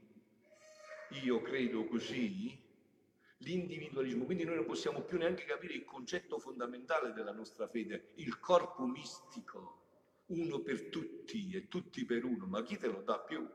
io 1.24 1.42
credo 1.42 1.86
così, 1.86 2.58
l'individualismo, 3.38 4.26
quindi 4.26 4.44
noi 4.44 4.56
non 4.56 4.66
possiamo 4.66 5.02
più 5.02 5.18
neanche 5.18 5.46
capire 5.46 5.74
il 5.74 5.84
concetto 5.84 6.38
fondamentale 6.38 7.12
della 7.14 7.32
nostra 7.32 7.68
fede, 7.68 8.12
il 8.16 8.40
corpo 8.40 8.86
mistico, 8.86 9.80
uno 10.28 10.60
per 10.60 10.90
tutti 10.90 11.52
e 11.54 11.68
tutti 11.68 12.06
per 12.06 12.24
uno, 12.24 12.46
ma 12.46 12.64
chi 12.64 12.78
te 12.78 12.88
lo 12.88 13.02
dà 13.02 13.20
più? 13.20 13.48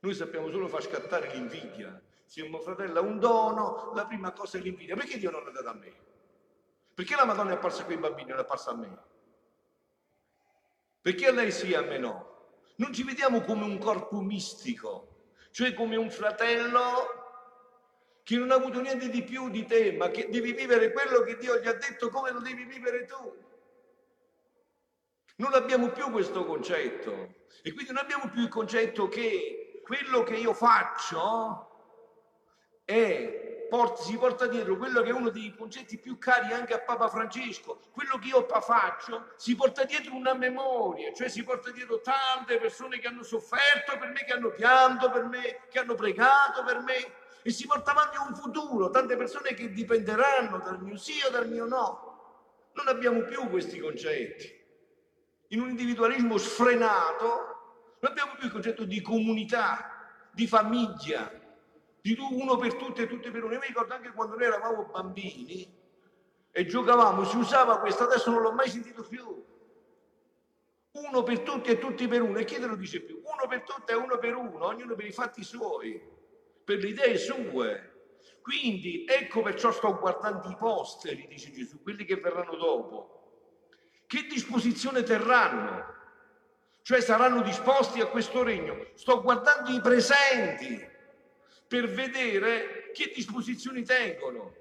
Noi 0.00 0.14
sappiamo 0.14 0.50
solo 0.50 0.68
far 0.68 0.82
scattare 0.82 1.34
l'invidia. 1.34 2.00
Se 2.24 2.46
mio 2.46 2.60
fratello 2.60 2.98
ha 2.98 3.02
un 3.02 3.18
dono, 3.18 3.92
la 3.94 4.06
prima 4.06 4.32
cosa 4.32 4.58
è 4.58 4.60
l'invidia. 4.60 4.94
Perché 4.94 5.18
Dio 5.18 5.30
non 5.30 5.42
l'ha 5.44 5.50
dato 5.50 5.68
a 5.70 5.74
me? 5.74 6.07
Perché 6.98 7.14
la 7.14 7.24
Madonna 7.24 7.52
è 7.52 7.54
apparsa 7.54 7.82
a 7.82 7.84
quei 7.84 7.96
bambini 7.96 8.30
e 8.30 8.32
non 8.32 8.40
è 8.40 8.42
apparsa 8.42 8.72
a 8.72 8.76
me? 8.76 8.98
Perché 11.00 11.28
a 11.28 11.30
lei 11.30 11.52
sì 11.52 11.70
e 11.70 11.76
a 11.76 11.82
me 11.82 11.96
no? 11.96 12.56
Non 12.78 12.92
ci 12.92 13.04
vediamo 13.04 13.40
come 13.42 13.62
un 13.62 13.78
corpo 13.78 14.20
mistico, 14.20 15.06
cioè 15.52 15.74
come 15.74 15.94
un 15.94 16.10
fratello 16.10 16.80
che 18.24 18.36
non 18.36 18.50
ha 18.50 18.56
avuto 18.56 18.80
niente 18.80 19.10
di 19.10 19.22
più 19.22 19.48
di 19.48 19.64
te, 19.64 19.92
ma 19.92 20.08
che 20.08 20.26
devi 20.28 20.52
vivere 20.52 20.90
quello 20.90 21.20
che 21.20 21.36
Dio 21.36 21.60
gli 21.60 21.68
ha 21.68 21.74
detto 21.74 22.08
come 22.08 22.32
lo 22.32 22.40
devi 22.40 22.64
vivere 22.64 23.04
tu. 23.04 23.46
Non 25.36 25.54
abbiamo 25.54 25.92
più 25.92 26.10
questo 26.10 26.44
concetto 26.44 27.44
e 27.62 27.72
quindi 27.72 27.92
non 27.92 28.02
abbiamo 28.02 28.28
più 28.28 28.42
il 28.42 28.48
concetto 28.48 29.06
che 29.06 29.82
quello 29.84 30.24
che 30.24 30.34
io 30.34 30.52
faccio 30.52 31.64
è 32.84 33.47
porta, 33.68 34.02
si 34.02 34.16
porta 34.16 34.46
dietro 34.46 34.76
quello 34.76 35.02
che 35.02 35.10
è 35.10 35.12
uno 35.12 35.30
dei 35.30 35.54
concetti 35.54 35.98
più 35.98 36.18
cari 36.18 36.52
anche 36.52 36.74
a 36.74 36.80
Papa 36.80 37.08
Francesco, 37.08 37.80
quello 37.92 38.18
che 38.18 38.28
io 38.28 38.46
faccio, 38.60 39.32
si 39.36 39.54
porta 39.54 39.84
dietro 39.84 40.14
una 40.14 40.34
memoria, 40.34 41.12
cioè 41.12 41.28
si 41.28 41.44
porta 41.44 41.70
dietro 41.70 42.00
tante 42.00 42.58
persone 42.58 42.98
che 42.98 43.06
hanno 43.06 43.22
sofferto 43.22 43.96
per 43.98 44.08
me, 44.08 44.24
che 44.24 44.32
hanno 44.32 44.50
pianto 44.50 45.10
per 45.10 45.24
me, 45.24 45.60
che 45.70 45.78
hanno 45.78 45.94
pregato 45.94 46.64
per 46.64 46.80
me 46.80 47.26
e 47.42 47.50
si 47.50 47.66
porta 47.66 47.92
avanti 47.92 48.16
un 48.18 48.34
futuro, 48.34 48.90
tante 48.90 49.16
persone 49.16 49.54
che 49.54 49.70
dipenderanno 49.70 50.58
dal 50.58 50.82
mio 50.82 50.96
sì 50.96 51.14
o 51.26 51.30
dal 51.30 51.48
mio 51.48 51.66
no. 51.66 52.70
Non 52.74 52.88
abbiamo 52.88 53.22
più 53.22 53.48
questi 53.48 53.78
concetti. 53.78 54.56
In 55.48 55.60
un 55.60 55.70
individualismo 55.70 56.36
sfrenato 56.36 57.96
non 58.00 58.10
abbiamo 58.10 58.34
più 58.34 58.46
il 58.46 58.52
concetto 58.52 58.84
di 58.84 59.00
comunità, 59.00 60.28
di 60.30 60.46
famiglia, 60.46 61.32
di 62.14 62.16
uno 62.30 62.56
per 62.56 62.74
tutti 62.74 63.02
e 63.02 63.06
tutti 63.06 63.30
per 63.30 63.44
uno. 63.44 63.54
Io 63.54 63.60
mi 63.60 63.66
ricordo 63.66 63.94
anche 63.94 64.12
quando 64.12 64.36
noi 64.36 64.46
eravamo 64.46 64.84
bambini 64.84 65.76
e 66.50 66.66
giocavamo, 66.66 67.24
si 67.24 67.36
usava 67.36 67.78
questo, 67.78 68.04
adesso 68.04 68.30
non 68.30 68.42
l'ho 68.42 68.52
mai 68.52 68.68
sentito 68.68 69.02
più. 69.02 69.44
Uno 70.90 71.22
per 71.22 71.40
tutti 71.40 71.70
e 71.70 71.78
tutti 71.78 72.08
per 72.08 72.22
uno. 72.22 72.38
E 72.38 72.44
chi 72.44 72.58
te 72.58 72.66
lo 72.66 72.74
dice 72.74 73.00
più? 73.00 73.20
Uno 73.22 73.46
per 73.48 73.62
tutti 73.62 73.92
e 73.92 73.94
uno 73.94 74.18
per 74.18 74.34
uno, 74.34 74.66
ognuno 74.66 74.94
per 74.94 75.06
i 75.06 75.12
fatti 75.12 75.44
suoi, 75.44 76.02
per 76.64 76.78
le 76.78 76.88
idee 76.88 77.16
sue. 77.16 77.92
Quindi 78.42 79.04
ecco 79.06 79.42
perciò 79.42 79.70
sto 79.70 79.98
guardando 79.98 80.48
i 80.48 80.56
posteri, 80.56 81.26
dice 81.28 81.52
Gesù, 81.52 81.82
quelli 81.82 82.04
che 82.04 82.16
verranno 82.16 82.56
dopo. 82.56 83.12
Che 84.06 84.22
disposizione 84.22 85.02
terranno? 85.02 85.96
Cioè 86.82 87.00
saranno 87.02 87.42
disposti 87.42 88.00
a 88.00 88.06
questo 88.06 88.42
regno. 88.42 88.86
Sto 88.94 89.20
guardando 89.20 89.70
i 89.70 89.80
presenti 89.80 90.96
per 91.68 91.88
vedere 91.88 92.90
che 92.92 93.12
disposizioni 93.14 93.84
tengono. 93.84 94.56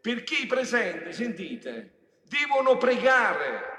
Perché 0.00 0.36
i 0.36 0.46
presenti, 0.46 1.12
sentite, 1.12 1.92
devono 2.22 2.76
pregare, 2.76 3.70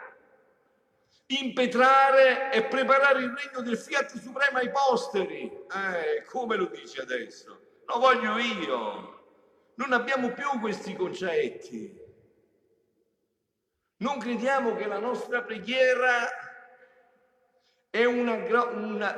impetrare 1.27 2.51
e 2.51 2.63
preparare 2.63 3.23
il 3.23 3.33
regno 3.33 3.61
del 3.61 3.77
Fiat 3.77 4.17
Supremo 4.19 4.57
ai 4.57 4.69
posteri. 4.69 5.43
Eh, 5.43 6.23
come 6.25 6.55
lo 6.55 6.65
dice 6.65 7.01
adesso? 7.01 7.59
Lo 7.85 7.99
voglio 7.99 8.37
io. 8.37 9.21
Non 9.75 9.91
abbiamo 9.91 10.31
più 10.31 10.59
questi 10.59 10.93
concetti. 10.93 12.01
Non 13.97 14.19
crediamo 14.19 14.75
che 14.75 14.85
la 14.85 14.99
nostra 14.99 15.43
preghiera 15.43 16.29
è 17.93 18.05
una, 18.05 18.33
una, 18.71 19.15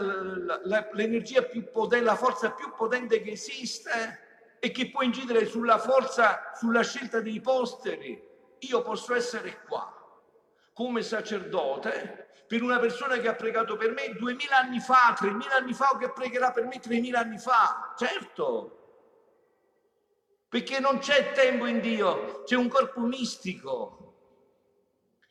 la, 0.65 0.89
l'energia 0.91 1.43
più 1.43 1.71
potente, 1.71 2.03
la 2.03 2.17
forza 2.17 2.51
più 2.51 2.73
potente 2.75 3.21
che 3.21 3.31
esiste 3.31 4.57
e 4.59 4.69
che 4.71 4.89
può 4.89 5.01
incidere 5.01 5.45
sulla 5.45 5.77
forza, 5.77 6.51
sulla 6.55 6.83
scelta 6.83 7.21
dei 7.21 7.39
posteri. 7.39 8.21
Io 8.59 8.81
posso 8.81 9.15
essere 9.15 9.61
qua 9.65 9.93
come 10.73 11.03
sacerdote 11.03 12.31
per 12.47 12.61
una 12.63 12.77
persona 12.77 13.17
che 13.17 13.29
ha 13.29 13.35
pregato 13.35 13.77
per 13.77 13.93
me 13.93 14.13
duemila 14.19 14.57
anni 14.57 14.81
fa, 14.81 15.15
tremila 15.17 15.55
anni 15.55 15.71
fa 15.71 15.91
o 15.91 15.97
che 15.97 16.11
pregherà 16.11 16.51
per 16.51 16.65
me 16.65 16.77
tremila 16.77 17.19
anni 17.19 17.37
fa. 17.37 17.93
Certo, 17.97 19.05
perché 20.49 20.81
non 20.81 20.97
c'è 20.97 21.31
tempo 21.31 21.65
in 21.65 21.79
Dio, 21.79 22.43
c'è 22.43 22.57
un 22.57 22.67
corpo 22.67 22.99
mistico, 22.99 24.15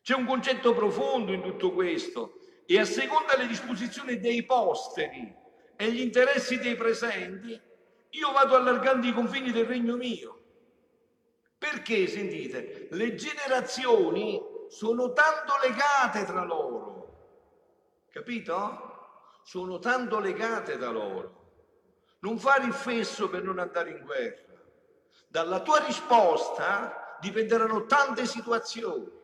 c'è 0.00 0.14
un 0.14 0.24
concetto 0.24 0.72
profondo 0.72 1.30
in 1.30 1.42
tutto 1.42 1.72
questo 1.72 2.38
e 2.66 2.78
a 2.78 2.85
seconda 2.85 3.35
delle 3.35 3.49
disposizioni 3.49 4.18
dei 4.18 4.44
posteri 4.44 5.35
e 5.76 5.92
gli 5.92 6.00
interessi 6.00 6.59
dei 6.59 6.76
presenti, 6.76 7.61
io 8.11 8.33
vado 8.33 8.56
allargando 8.56 9.06
i 9.06 9.12
confini 9.12 9.50
del 9.52 9.66
regno 9.66 9.97
mio. 9.97 10.40
Perché, 11.59 12.06
sentite, 12.06 12.88
le 12.90 13.14
generazioni 13.14 14.40
sono 14.68 15.12
tanto 15.12 15.54
legate 15.62 16.25
tra 16.25 16.44
loro, 16.44 17.16
capito? 18.11 18.92
Sono 19.44 19.78
tanto 19.78 20.21
legate 20.21 20.78
tra 20.78 20.90
loro. 20.90 21.42
Non 22.21 22.38
fare 22.38 22.64
il 22.64 22.73
fesso 22.73 23.28
per 23.28 23.42
non 23.42 23.59
andare 23.59 23.90
in 23.90 24.02
guerra. 24.02 24.62
Dalla 25.28 25.61
tua 25.61 25.85
risposta 25.85 27.18
dipenderanno 27.21 27.85
tante 27.85 28.25
situazioni 28.25 29.23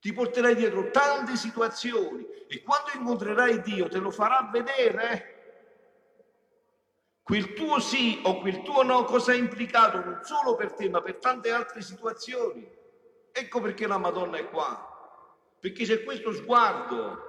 ti 0.00 0.12
porterai 0.12 0.54
dietro 0.54 0.90
tante 0.90 1.36
situazioni 1.36 2.26
e 2.46 2.62
quando 2.62 2.90
incontrerai 2.94 3.60
Dio 3.62 3.88
te 3.88 3.98
lo 3.98 4.10
farà 4.10 4.48
vedere. 4.50 5.34
Quel 7.22 7.52
tuo 7.52 7.78
sì 7.78 8.20
o 8.24 8.40
quel 8.40 8.62
tuo 8.62 8.82
no 8.82 9.04
cosa 9.04 9.32
ha 9.32 9.34
implicato 9.34 10.02
non 10.02 10.20
solo 10.22 10.54
per 10.54 10.72
te 10.72 10.88
ma 10.88 11.02
per 11.02 11.16
tante 11.16 11.50
altre 11.50 11.82
situazioni. 11.82 12.66
Ecco 13.32 13.60
perché 13.60 13.86
la 13.86 13.98
Madonna 13.98 14.38
è 14.38 14.48
qua, 14.48 15.20
perché 15.60 15.84
c'è 15.84 16.02
questo 16.02 16.32
sguardo 16.32 17.26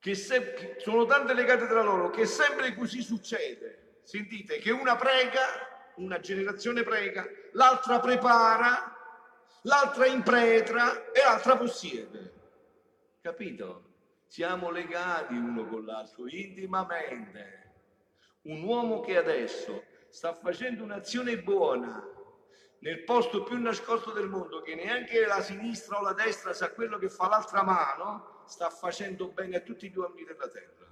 che, 0.00 0.14
se, 0.14 0.54
che 0.54 0.76
sono 0.78 1.04
tante 1.04 1.32
legate 1.34 1.66
tra 1.66 1.82
loro 1.82 2.10
che 2.10 2.26
sempre 2.26 2.74
così 2.74 3.02
succede. 3.02 4.00
Sentite 4.02 4.58
che 4.58 4.70
una 4.72 4.96
prega, 4.96 5.92
una 5.96 6.18
generazione 6.18 6.82
prega, 6.82 7.24
l'altra 7.52 8.00
prepara 8.00 8.99
l'altra 9.62 10.06
impretra 10.06 11.10
e 11.12 11.20
l'altra 11.22 11.56
possiede. 11.56 12.32
Capito? 13.20 13.88
Siamo 14.26 14.70
legati 14.70 15.34
uno 15.34 15.66
con 15.66 15.84
l'altro 15.84 16.28
intimamente. 16.28 17.58
Un 18.42 18.62
uomo 18.62 19.00
che 19.00 19.16
adesso 19.16 19.84
sta 20.08 20.32
facendo 20.34 20.82
un'azione 20.84 21.42
buona 21.42 22.02
nel 22.78 23.04
posto 23.04 23.42
più 23.42 23.58
nascosto 23.58 24.12
del 24.12 24.28
mondo, 24.28 24.62
che 24.62 24.74
neanche 24.74 25.26
la 25.26 25.42
sinistra 25.42 25.98
o 25.98 26.02
la 26.02 26.14
destra 26.14 26.54
sa 26.54 26.72
quello 26.72 26.96
che 26.96 27.10
fa 27.10 27.28
l'altra 27.28 27.62
mano, 27.62 28.42
sta 28.46 28.70
facendo 28.70 29.28
bene 29.28 29.56
a 29.56 29.60
tutti 29.60 29.90
gli 29.90 29.96
uomini 29.96 30.24
della 30.24 30.48
terra. 30.48 30.86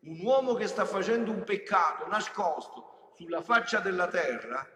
Un 0.00 0.20
uomo 0.20 0.54
che 0.54 0.66
sta 0.66 0.84
facendo 0.84 1.30
un 1.30 1.42
peccato 1.44 2.06
nascosto 2.08 3.12
sulla 3.14 3.40
faccia 3.40 3.78
della 3.78 4.08
terra 4.08 4.68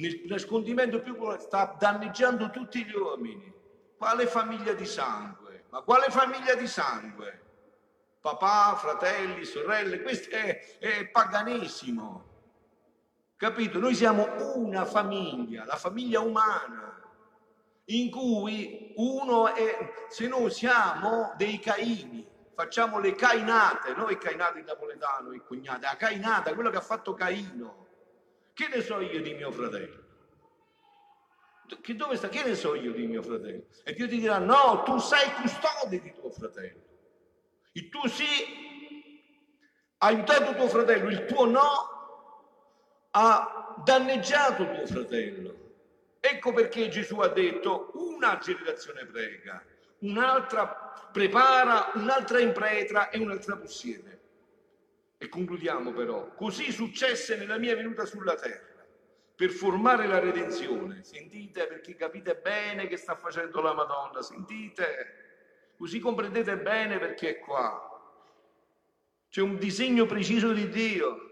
nel 0.00 0.22
nascondimento 0.26 1.00
più 1.00 1.16
sta 1.38 1.76
danneggiando 1.78 2.50
tutti 2.50 2.84
gli 2.84 2.94
uomini. 2.94 3.52
Quale 3.96 4.26
famiglia 4.26 4.72
di 4.72 4.86
sangue? 4.86 5.64
Ma 5.70 5.80
quale 5.82 6.06
famiglia 6.10 6.54
di 6.54 6.66
sangue? 6.66 7.40
Papà, 8.20 8.76
fratelli, 8.76 9.44
sorelle, 9.44 10.02
questo 10.02 10.30
è, 10.30 10.78
è 10.78 11.06
paganesimo. 11.08 12.30
Capito? 13.36 13.78
Noi 13.80 13.94
siamo 13.94 14.28
una 14.54 14.84
famiglia, 14.84 15.64
la 15.64 15.76
famiglia 15.76 16.20
umana, 16.20 17.00
in 17.86 18.10
cui 18.10 18.92
uno 18.96 19.52
è, 19.52 19.92
se 20.08 20.28
noi 20.28 20.50
siamo 20.50 21.34
dei 21.36 21.58
Caini, 21.58 22.24
facciamo 22.54 23.00
le 23.00 23.14
cainate, 23.14 23.94
noi 23.94 24.16
cainate 24.18 24.60
in 24.60 24.66
napoletano, 24.66 25.32
il 25.32 25.42
cognato, 25.42 25.80
la 25.80 25.96
cainata, 25.96 26.54
quello 26.54 26.70
che 26.70 26.76
ha 26.76 26.82
fatto 26.82 27.14
Caino 27.14 27.81
che 28.54 28.68
ne 28.68 28.82
so 28.82 29.00
io 29.00 29.20
di 29.20 29.34
mio 29.34 29.50
fratello? 29.50 30.00
Che 31.80 31.96
dove 31.96 32.16
sta? 32.16 32.28
Che 32.28 32.44
ne 32.44 32.54
so 32.54 32.74
io 32.74 32.92
di 32.92 33.06
mio 33.06 33.22
fratello? 33.22 33.64
E 33.84 33.94
Dio 33.94 34.06
ti 34.08 34.18
dirà, 34.18 34.38
no, 34.38 34.82
tu 34.84 34.98
sei 34.98 35.32
custode 35.32 36.00
di 36.00 36.12
tuo 36.12 36.30
fratello. 36.30 36.82
Il 37.72 37.88
tuo 37.88 38.06
sì 38.08 39.20
ha 39.98 40.06
aiutato 40.06 40.54
tuo 40.54 40.68
fratello, 40.68 41.08
il 41.08 41.24
tuo 41.24 41.46
no 41.46 41.90
ha 43.12 43.74
danneggiato 43.84 44.70
tuo 44.70 44.86
fratello. 44.86 45.60
Ecco 46.20 46.52
perché 46.52 46.88
Gesù 46.88 47.18
ha 47.20 47.28
detto 47.28 47.90
una 47.94 48.38
generazione 48.38 49.06
prega, 49.06 49.64
un'altra 50.00 50.92
prepara, 51.10 51.92
un'altra 51.94 52.38
impretra 52.40 53.08
e 53.08 53.18
un'altra 53.18 53.56
possiede. 53.56 54.21
E 55.22 55.28
concludiamo 55.28 55.92
però, 55.92 56.34
così 56.34 56.72
successe 56.72 57.36
nella 57.36 57.56
mia 57.56 57.76
venuta 57.76 58.04
sulla 58.04 58.34
terra, 58.34 58.84
per 59.36 59.50
formare 59.50 60.08
la 60.08 60.18
redenzione. 60.18 61.04
Sentite 61.04 61.68
perché 61.68 61.94
capite 61.94 62.34
bene 62.34 62.88
che 62.88 62.96
sta 62.96 63.14
facendo 63.14 63.60
la 63.60 63.72
Madonna, 63.72 64.20
sentite, 64.20 65.74
così 65.76 66.00
comprendete 66.00 66.56
bene 66.58 66.98
perché 66.98 67.36
è 67.36 67.38
qua. 67.38 67.88
C'è 69.30 69.42
un 69.42 69.58
disegno 69.58 70.06
preciso 70.06 70.52
di 70.52 70.68
Dio, 70.68 71.30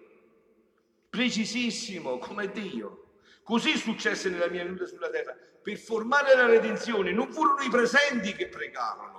precisissimo 1.08 2.18
come 2.18 2.48
Dio. 2.52 3.14
Così 3.42 3.76
successe 3.76 4.30
nella 4.30 4.46
mia 4.46 4.62
venuta 4.62 4.86
sulla 4.86 5.10
terra, 5.10 5.36
per 5.60 5.78
formare 5.78 6.36
la 6.36 6.46
redenzione. 6.46 7.10
Non 7.10 7.32
furono 7.32 7.60
i 7.62 7.68
presenti 7.68 8.34
che 8.34 8.46
pregavano. 8.46 9.18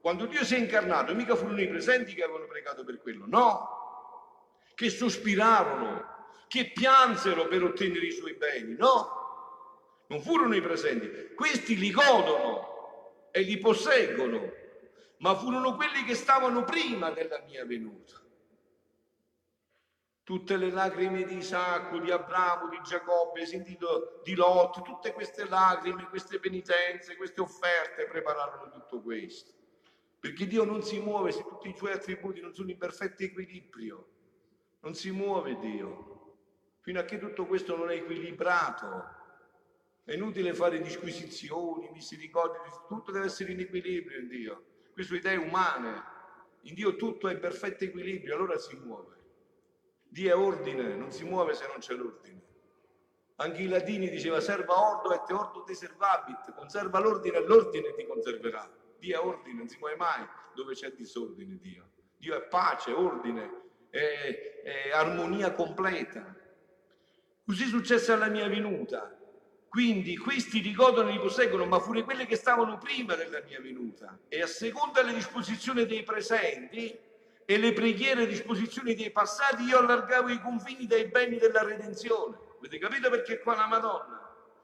Quando 0.00 0.26
Dio 0.26 0.42
si 0.44 0.56
è 0.56 0.58
incarnato, 0.58 1.14
mica 1.14 1.36
furono 1.36 1.60
i 1.60 1.68
presenti 1.68 2.12
che 2.12 2.24
avevano 2.24 2.46
pregato 2.46 2.82
per 2.82 2.98
quello, 2.98 3.26
no 3.28 3.78
che 4.80 4.88
sospirarono, 4.88 6.44
che 6.48 6.72
piansero 6.72 7.46
per 7.48 7.62
ottenere 7.62 8.06
i 8.06 8.12
suoi 8.12 8.32
beni. 8.32 8.76
No, 8.76 10.06
non 10.06 10.22
furono 10.22 10.56
i 10.56 10.62
presenti. 10.62 11.34
Questi 11.34 11.76
li 11.76 11.90
godono 11.90 13.28
e 13.30 13.42
li 13.42 13.58
posseggono, 13.58 14.50
ma 15.18 15.34
furono 15.34 15.76
quelli 15.76 16.02
che 16.04 16.14
stavano 16.14 16.64
prima 16.64 17.10
della 17.10 17.42
mia 17.46 17.66
venuta. 17.66 18.18
Tutte 20.22 20.56
le 20.56 20.70
lacrime 20.70 21.24
di 21.24 21.36
Isacco, 21.36 21.98
di 21.98 22.10
Abramo, 22.10 22.70
di 22.70 22.80
Giacobbe, 22.82 23.44
sentito 23.44 24.22
di 24.24 24.34
Lot, 24.34 24.80
tutte 24.80 25.12
queste 25.12 25.46
lacrime, 25.46 26.08
queste 26.08 26.38
penitenze, 26.38 27.16
queste 27.16 27.42
offerte 27.42 28.06
prepararono 28.06 28.70
tutto 28.70 29.02
questo. 29.02 29.52
Perché 30.18 30.46
Dio 30.46 30.64
non 30.64 30.82
si 30.82 30.98
muove 31.00 31.32
se 31.32 31.42
tutti 31.42 31.68
i 31.68 31.76
suoi 31.76 31.92
attributi 31.92 32.40
non 32.40 32.54
sono 32.54 32.70
in 32.70 32.78
perfetto 32.78 33.24
equilibrio. 33.24 34.06
Non 34.80 34.94
si 34.94 35.10
muove 35.10 35.58
Dio. 35.58 36.36
Fino 36.80 37.00
a 37.00 37.04
che 37.04 37.18
tutto 37.18 37.46
questo 37.46 37.76
non 37.76 37.90
è 37.90 37.94
equilibrato. 37.94 39.18
È 40.04 40.14
inutile 40.14 40.54
fare 40.54 40.80
disquisizioni, 40.80 41.90
misericordi, 41.92 42.58
tutto 42.88 43.12
deve 43.12 43.26
essere 43.26 43.52
in 43.52 43.60
equilibrio 43.60 44.18
in 44.18 44.28
Dio. 44.28 44.64
Queste 44.92 45.16
idee 45.16 45.36
umane. 45.36 46.02
In 46.62 46.74
Dio 46.74 46.96
tutto 46.96 47.28
è 47.28 47.32
in 47.32 47.40
perfetto 47.40 47.84
equilibrio, 47.84 48.34
allora 48.34 48.58
si 48.58 48.76
muove. 48.76 49.16
Dio 50.08 50.30
è 50.30 50.36
ordine, 50.36 50.94
non 50.96 51.12
si 51.12 51.24
muove 51.24 51.54
se 51.54 51.66
non 51.66 51.78
c'è 51.78 51.94
l'ordine. 51.94 52.42
Anche 53.36 53.62
i 53.62 53.68
latini 53.68 54.10
diceva 54.10 54.40
serva 54.40 54.78
ordo 54.78 55.12
et 55.14 55.30
ordo 55.30 55.62
te 55.62 55.74
servabit, 55.74 56.52
conserva 56.54 56.98
l'ordine 56.98 57.38
e 57.38 57.46
l'ordine 57.46 57.94
ti 57.94 58.04
conserverà. 58.04 58.68
Dio 58.98 59.20
è 59.20 59.24
ordine, 59.24 59.58
non 59.58 59.68
si 59.68 59.78
muove 59.78 59.96
mai 59.96 60.26
dove 60.54 60.74
c'è 60.74 60.90
disordine 60.92 61.58
Dio. 61.58 61.88
Dio 62.18 62.36
è 62.36 62.42
pace, 62.42 62.92
ordine, 62.92 63.69
eh, 63.90 64.62
eh, 64.64 64.92
armonia 64.92 65.52
completa. 65.52 66.34
Così 67.44 67.66
successe 67.66 68.12
alla 68.12 68.28
mia 68.28 68.48
venuta. 68.48 69.16
Quindi 69.68 70.16
questi 70.16 70.62
li 70.62 70.74
godono 70.74 71.10
e 71.10 71.12
li 71.12 71.18
posseggono, 71.20 71.64
ma 71.64 71.78
furono 71.78 72.04
quelli 72.04 72.26
che 72.26 72.34
stavano 72.34 72.78
prima 72.78 73.14
della 73.14 73.40
mia 73.46 73.60
venuta. 73.60 74.18
E 74.28 74.42
a 74.42 74.46
seconda 74.46 75.00
delle 75.00 75.14
disposizioni 75.14 75.86
dei 75.86 76.02
presenti 76.02 76.98
e 77.44 77.58
le 77.58 77.72
preghiere 77.72 78.22
e 78.22 78.26
disposizioni 78.26 78.94
dei 78.94 79.12
passati, 79.12 79.62
io 79.62 79.78
allargavo 79.78 80.28
i 80.28 80.40
confini 80.40 80.86
dei 80.86 81.06
beni 81.06 81.38
della 81.38 81.62
redenzione. 81.62 82.36
Avete 82.58 82.78
capito 82.78 83.10
perché 83.10 83.38
qua 83.38 83.54
la 83.54 83.66
Madonna? 83.66 84.20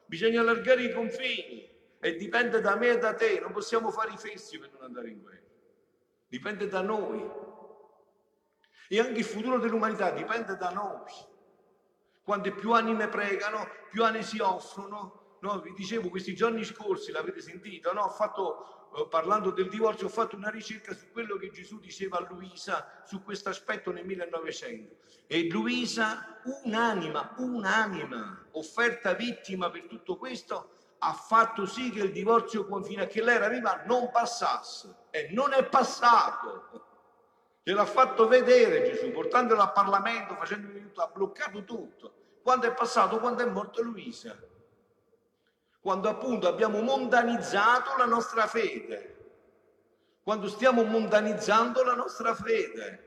Bisogna 0.07 0.41
allargare 0.41 0.83
i 0.83 0.93
confini 0.93 1.69
e 2.01 2.17
dipende 2.17 2.61
da 2.61 2.75
me 2.77 2.91
e 2.91 2.99
da 2.99 3.15
te. 3.15 3.39
Non 3.41 3.53
possiamo 3.53 3.91
fare 3.91 4.13
i 4.13 4.17
fessi 4.17 4.59
per 4.59 4.71
non 4.73 4.83
andare 4.83 5.09
in 5.09 5.21
guerra. 5.21 5.41
Dipende 6.27 6.67
da 6.67 6.81
noi. 6.81 7.46
E 8.89 9.01
anche 9.01 9.19
il 9.19 9.25
futuro 9.25 9.59
dell'umanità 9.59 10.11
dipende 10.11 10.57
da 10.57 10.71
noi. 10.71 11.13
Quante 12.23 12.53
più 12.53 12.73
anime 12.73 13.09
pregano, 13.09 13.67
più 13.91 14.05
anime 14.05 14.23
si 14.23 14.41
offrono, 14.41 15.39
no, 15.41 15.61
vi 15.61 15.73
dicevo 15.73 16.09
questi 16.09 16.35
giorni 16.35 16.65
scorsi, 16.65 17.13
l'avete 17.13 17.41
sentito, 17.41 17.93
no? 17.93 18.03
Ho 18.03 18.11
fatto, 18.11 18.91
eh, 18.97 19.07
parlando 19.09 19.51
del 19.51 19.69
divorzio, 19.69 20.07
ho 20.07 20.11
fatto 20.11 20.37
una 20.37 20.51
ricerca 20.51 20.95
su 20.95 21.11
quello 21.13 21.37
che 21.37 21.51
Gesù 21.51 21.79
diceva 21.79 22.19
a 22.19 22.27
Luisa 22.29 23.03
su 23.07 23.23
questo 23.23 23.49
aspetto 23.49 23.93
nel 23.93 24.05
1900. 24.05 24.97
E 25.27 25.49
Luisa, 25.49 26.41
un'anima, 26.65 27.35
un'anima, 27.39 28.47
offerta 28.53 29.15
vittima 29.15 29.71
per 29.71 29.87
tutto 29.87 30.17
questo, 30.17 30.71
ha 30.99 31.13
fatto 31.13 31.67
sì 31.67 31.91
che 31.91 32.01
il 32.01 32.13
divorzio 32.13 32.67
fino 32.83 33.03
a 33.03 33.07
che 33.07 33.23
lei 33.23 33.37
era 33.37 33.49
viva 33.49 33.83
non 33.87 34.11
passasse. 34.11 35.05
E 35.11 35.29
non 35.33 35.53
è 35.53 35.65
passato. 35.65 36.86
Gliel'ha 37.67 37.85
fatto 37.85 38.29
vedere 38.29 38.93
Gesù, 38.93 39.11
portandolo 39.11 39.61
al 39.61 39.73
Parlamento, 39.73 40.37
facendo 40.37 40.71
tutto, 40.71 41.03
ha 41.03 41.11
bloccato 41.13 41.65
tutto. 41.65 42.13
Quando 42.41 42.69
è 42.69 42.73
passato? 42.73 43.19
Quando 43.19 43.43
è 43.43 43.47
morto 43.47 43.83
Luisa. 43.83 44.41
Quando 45.81 46.09
appunto 46.09 46.47
abbiamo 46.47 46.81
mondanizzato 46.81 47.97
la 47.99 48.05
nostra 48.05 48.47
fede. 48.47 49.17
Quando 50.23 50.47
stiamo 50.47 50.85
mondanizzando 50.85 51.83
la 51.83 51.95
nostra 51.95 52.37
fede. 52.37 53.05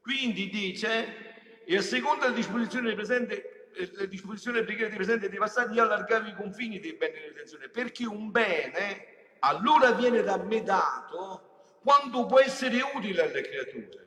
Quindi 0.00 0.48
dice, 0.48 1.62
e 1.66 1.76
a 1.76 1.82
seconda 1.82 2.24
della 2.24 2.36
disposizione 2.36 2.94
presente 2.94 3.70
eh, 3.74 3.90
le 3.96 4.08
disposizioni 4.08 4.62
preghiere 4.62 4.88
dei 4.88 4.96
presenti 4.96 5.26
e 5.26 5.28
dei 5.28 5.38
passati, 5.38 5.74
io 5.74 5.82
allargavo 5.82 6.26
i 6.26 6.34
confini 6.34 6.80
dei 6.80 6.94
beni 6.94 7.18
dell'intenzione, 7.18 7.68
perché 7.68 8.06
un 8.06 8.30
bene 8.30 9.36
allora 9.40 9.90
viene 9.90 10.22
da 10.22 10.38
me 10.38 10.62
dato 10.62 11.47
quando 11.82 12.26
può 12.26 12.40
essere 12.40 12.80
utile 12.94 13.22
alle 13.22 13.42
creature. 13.42 14.06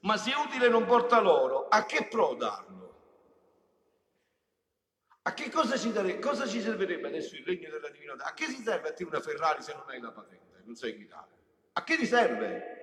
Ma 0.00 0.16
se 0.16 0.32
utile 0.34 0.68
non 0.68 0.84
porta 0.84 1.20
loro, 1.20 1.68
a 1.68 1.84
che 1.84 2.06
pro 2.06 2.34
darlo? 2.34 2.70
A 5.22 5.34
che 5.34 5.50
cosa 5.50 5.76
ci, 5.76 5.92
dare, 5.92 6.18
cosa 6.18 6.46
ci 6.46 6.60
servirebbe 6.60 7.06
adesso 7.06 7.36
il 7.36 7.44
regno 7.44 7.70
della 7.70 7.88
divinità? 7.88 8.24
A 8.24 8.34
che 8.34 8.46
si 8.46 8.60
serve 8.60 8.88
a 8.88 8.92
te 8.92 9.04
una 9.04 9.20
Ferrari 9.20 9.62
se 9.62 9.72
non 9.74 9.84
hai 9.86 10.00
la 10.00 10.10
patente, 10.10 10.62
non 10.64 10.74
sai 10.74 10.94
guidare? 10.94 11.28
A 11.74 11.84
che 11.84 11.96
ti 11.96 12.06
serve? 12.06 12.80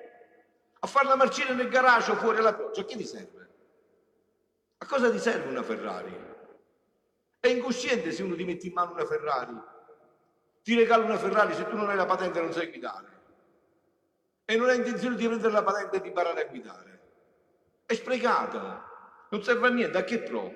A 0.79 0.87
farla 0.87 1.15
marcire 1.15 1.53
nel 1.53 1.67
garage 1.67 2.11
o 2.11 2.15
fuori 2.15 2.37
alla 2.37 2.53
pioggia? 2.53 2.81
A 2.81 2.85
che 2.85 2.95
ti 2.95 3.05
serve? 3.05 3.49
A 4.77 4.85
cosa 4.85 5.11
ti 5.11 5.19
serve 5.19 5.49
una 5.49 5.63
Ferrari? 5.63 6.27
È 7.41 7.47
incosciente 7.47 8.13
se 8.13 8.23
uno 8.23 8.35
ti 8.35 8.45
mette 8.45 8.67
in 8.67 8.73
mano 8.73 8.93
una 8.93 9.05
Ferrari. 9.05 9.61
Ti 10.63 10.75
regala 10.75 11.03
una 11.03 11.17
Ferrari 11.17 11.53
se 11.53 11.67
tu 11.67 11.75
non 11.75 11.89
hai 11.89 11.97
la 11.97 12.05
patente 12.05 12.39
e 12.39 12.41
non 12.41 12.53
sai 12.53 12.67
guidare 12.67 13.18
e 14.49 14.57
non 14.57 14.67
ha 14.67 14.73
intenzione 14.73 15.15
di 15.15 15.27
prendere 15.27 15.53
la 15.53 15.61
patente 15.61 15.97
e 15.97 16.01
di 16.01 16.07
imparare 16.07 16.41
a 16.41 16.49
guidare. 16.49 17.01
È 17.85 17.93
sprecata, 17.93 19.27
non 19.29 19.43
serve 19.43 19.67
a 19.67 19.69
niente, 19.69 19.95
a 19.99 20.03
che 20.03 20.23
pro? 20.23 20.51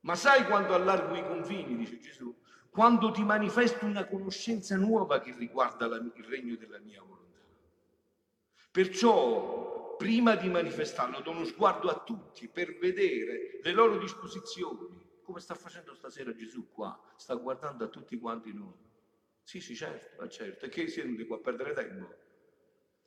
Ma 0.00 0.14
sai 0.14 0.46
quando 0.46 0.72
allargo 0.72 1.14
i 1.14 1.26
confini, 1.26 1.76
dice 1.76 1.98
Gesù? 1.98 2.34
Quando 2.70 3.10
ti 3.10 3.22
manifesto 3.22 3.84
una 3.84 4.06
conoscenza 4.06 4.76
nuova 4.76 5.20
che 5.20 5.34
riguarda 5.36 5.86
la, 5.86 5.96
il 5.96 6.24
regno 6.24 6.56
della 6.56 6.78
mia 6.78 7.02
volontà. 7.02 7.42
Perciò, 8.70 9.96
prima 9.96 10.34
di 10.34 10.48
manifestarlo, 10.48 11.20
do 11.20 11.32
uno 11.32 11.44
sguardo 11.44 11.90
a 11.90 12.02
tutti 12.02 12.48
per 12.48 12.78
vedere 12.78 13.60
le 13.62 13.72
loro 13.72 13.98
disposizioni. 13.98 15.20
Come 15.22 15.40
sta 15.40 15.54
facendo 15.54 15.94
stasera 15.94 16.34
Gesù 16.34 16.70
qua? 16.72 16.98
Sta 17.16 17.34
guardando 17.34 17.84
a 17.84 17.88
tutti 17.88 18.18
quanti 18.18 18.54
noi. 18.54 18.90
Sì, 19.42 19.60
sì, 19.60 19.76
certo, 19.76 20.26
certo. 20.28 20.64
E 20.64 20.70
che 20.70 20.88
siete 20.88 21.26
qua 21.26 21.36
a 21.36 21.40
perdere 21.40 21.74
tempo? 21.74 22.23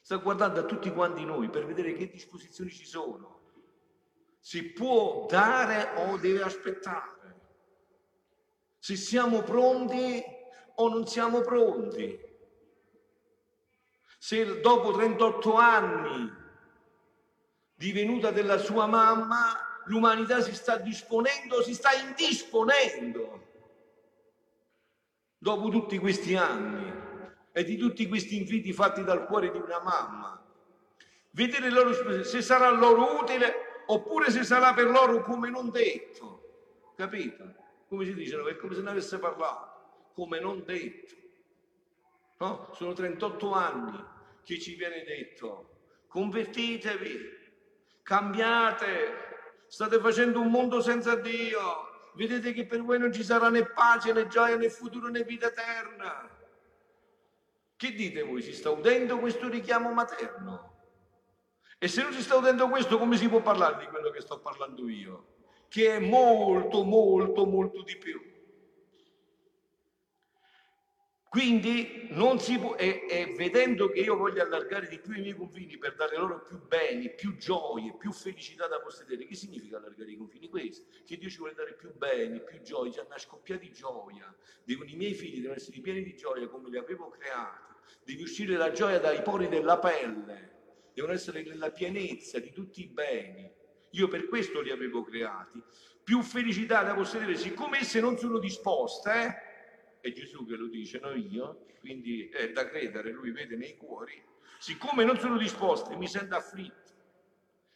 Sta 0.08 0.16
guardando 0.16 0.62
a 0.62 0.64
tutti 0.64 0.90
quanti 0.90 1.26
noi 1.26 1.50
per 1.50 1.66
vedere 1.66 1.92
che 1.92 2.08
disposizioni 2.08 2.70
ci 2.70 2.86
sono. 2.86 3.42
Si 4.40 4.72
può 4.72 5.26
dare 5.30 6.00
o 6.00 6.16
deve 6.16 6.44
aspettare. 6.44 7.36
Se 8.80 8.96
siamo 8.96 9.42
pronti 9.42 10.24
o 10.76 10.88
non 10.88 11.06
siamo 11.08 11.42
pronti. 11.42 12.18
Se 14.18 14.62
dopo 14.62 14.94
38 14.94 15.56
anni 15.56 16.34
di 17.76 17.92
venuta 17.92 18.32
della 18.32 18.60
sua 18.60 18.86
mamma 18.86 19.82
l'umanità 19.88 20.40
si 20.40 20.56
sta 20.56 20.78
disponendo, 20.78 21.62
si 21.64 21.74
sta 21.74 21.92
indisponendo 21.92 23.46
dopo 25.38 25.68
tutti 25.68 25.98
questi 25.98 26.38
anni 26.38 26.97
e 27.58 27.64
di 27.64 27.76
tutti 27.76 28.08
questi 28.08 28.38
inviti 28.38 28.72
fatti 28.72 29.04
dal 29.04 29.26
cuore 29.26 29.50
di 29.50 29.58
una 29.58 29.82
mamma. 29.82 30.40
Vedere 31.32 31.72
loro 31.72 32.24
se 32.24 32.44
sarà 32.44 32.70
loro 32.70 33.20
utile 33.20 33.82
oppure 33.88 34.30
se 34.30 34.44
sarà 34.44 34.76
per 34.76 34.86
loro 34.86 35.24
come 35.24 35.50
non 35.50 35.72
detto. 35.72 36.92
Capito? 36.96 37.56
Come 37.88 38.06
si 38.06 38.14
dice? 38.14 38.40
È 38.40 38.58
come 38.58 38.76
se 38.76 38.82
ne 38.82 38.92
avesse 38.92 39.18
parlato, 39.18 40.12
come 40.14 40.40
non 40.40 40.64
detto. 40.66 41.16
No? 42.38 42.70
Sono 42.76 42.94
38 42.94 43.52
anni 43.52 44.06
che 44.44 44.60
ci 44.60 44.76
viene 44.76 45.04
detto, 45.04 45.78
convertitevi, 46.10 47.38
cambiate, 48.04 49.66
state 49.66 50.00
facendo 50.00 50.42
un 50.42 50.52
mondo 50.52 50.80
senza 50.80 51.16
Dio, 51.16 52.12
vedete 52.14 52.54
che 52.54 52.68
per 52.68 52.84
voi 52.84 53.00
non 53.00 53.12
ci 53.12 53.24
sarà 53.24 53.50
né 53.50 53.66
pace 53.66 54.14
né 54.14 54.28
gioia 54.28 54.58
né 54.58 54.70
futuro 54.70 55.08
né 55.08 55.24
vita 55.24 55.48
eterna. 55.48 56.46
Che 57.78 57.94
dite 57.94 58.24
voi? 58.24 58.42
Si 58.42 58.54
sta 58.54 58.72
udendo 58.72 59.20
questo 59.20 59.48
richiamo 59.48 59.92
materno? 59.92 60.74
E 61.78 61.88
se 61.88 62.02
non 62.02 62.12
si 62.12 62.24
sta 62.24 62.36
udendo 62.36 62.68
questo, 62.70 62.98
come 62.98 63.18
si 63.18 63.30
può 63.30 63.40
parlare 63.40 63.78
di 63.78 63.86
quello 63.86 64.10
che 64.10 64.20
sto 64.20 64.40
parlando 64.40 64.90
io? 64.90 65.36
Che 65.68 65.96
è 65.96 66.00
molto, 66.00 66.84
molto, 66.84 67.46
molto 67.46 67.84
di 67.84 67.96
più. 67.98 68.20
Quindi 71.38 72.08
non 72.14 72.40
si 72.40 72.58
può, 72.58 72.76
e, 72.76 73.06
e, 73.08 73.36
vedendo 73.38 73.92
che 73.92 74.00
io 74.00 74.16
voglio 74.16 74.42
allargare 74.42 74.88
di 74.88 74.98
più 74.98 75.14
i 75.14 75.22
miei 75.22 75.36
confini 75.36 75.78
per 75.78 75.94
dare 75.94 76.18
loro 76.18 76.42
più 76.42 76.60
beni, 76.66 77.14
più 77.14 77.38
gioie, 77.38 77.94
più 77.96 78.12
felicità 78.12 78.66
da 78.66 78.80
possedere, 78.80 79.24
che 79.28 79.36
significa 79.36 79.78
allargare 79.78 80.10
i 80.10 80.18
confini? 80.18 80.50
Questo, 80.50 80.88
che 81.06 81.16
Dio 81.16 81.30
ci 81.30 81.38
vuole 81.38 81.54
dare 81.54 81.76
più 81.76 81.94
beni, 81.96 82.42
più 82.42 82.60
gioie, 82.62 82.92
ci 82.92 82.98
hanno 82.98 83.16
scoppiati 83.16 83.68
di 83.68 83.72
gioia, 83.72 84.36
devono, 84.64 84.90
i 84.90 84.96
miei 84.96 85.14
figli 85.14 85.36
devono 85.36 85.60
essere 85.60 85.80
pieni 85.80 86.02
di 86.02 86.16
gioia 86.16 86.48
come 86.48 86.70
li 86.70 86.78
avevo 86.78 87.08
creati 87.10 87.66
devi 88.04 88.24
uscire 88.24 88.58
la 88.58 88.72
gioia 88.72 89.00
dai 89.00 89.22
pori 89.22 89.48
della 89.48 89.78
pelle, 89.78 90.90
devono 90.92 91.14
essere 91.14 91.44
nella 91.44 91.70
pienezza 91.70 92.40
di 92.40 92.52
tutti 92.52 92.82
i 92.82 92.88
beni. 92.88 93.48
Io 93.92 94.08
per 94.08 94.28
questo 94.28 94.60
li 94.60 94.72
avevo 94.72 95.04
creati. 95.04 95.62
Più 96.04 96.24
felicità 96.24 96.82
da 96.82 96.96
possedere, 96.96 97.36
siccome 97.36 97.80
esse 97.80 98.00
non 98.00 98.18
sono 98.18 98.40
disposte, 98.40 99.12
eh? 99.12 99.47
È 100.08 100.14
Gesù 100.14 100.46
che 100.46 100.56
lo 100.56 100.68
dice, 100.68 101.00
non 101.00 101.18
io, 101.20 101.66
quindi 101.80 102.30
è 102.30 102.52
da 102.52 102.68
credere, 102.68 103.12
lui 103.12 103.32
vede 103.32 103.56
nei 103.56 103.78
cuori, 103.78 104.22
siccome 104.60 105.04
non 105.04 105.20
sono 105.20 105.38
disposte, 105.38 105.96
mi 105.96 106.08
sento 106.08 106.36
afflitto 106.36 106.92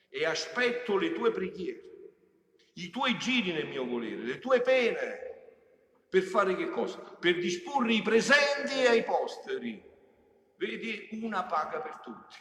e 0.10 0.26
aspetto 0.26 0.98
le 0.98 1.14
tue 1.14 1.32
preghiere, 1.32 1.90
i 2.74 2.90
tuoi 2.90 3.18
giri 3.18 3.52
nel 3.52 3.68
mio 3.68 3.86
volere, 3.86 4.24
le 4.24 4.40
tue 4.40 4.62
pene, 4.62 5.30
per 6.10 6.24
fare 6.24 6.56
che 6.56 6.70
cosa? 6.70 6.98
Per 6.98 7.38
disporre 7.38 7.94
i 7.94 8.02
presenti 8.02 8.84
e 8.84 8.96
i 8.96 9.04
posteri 9.04 9.90
Vedi, 10.62 11.10
una 11.24 11.44
paga 11.46 11.82
per 11.82 12.02
tutti. 12.04 12.36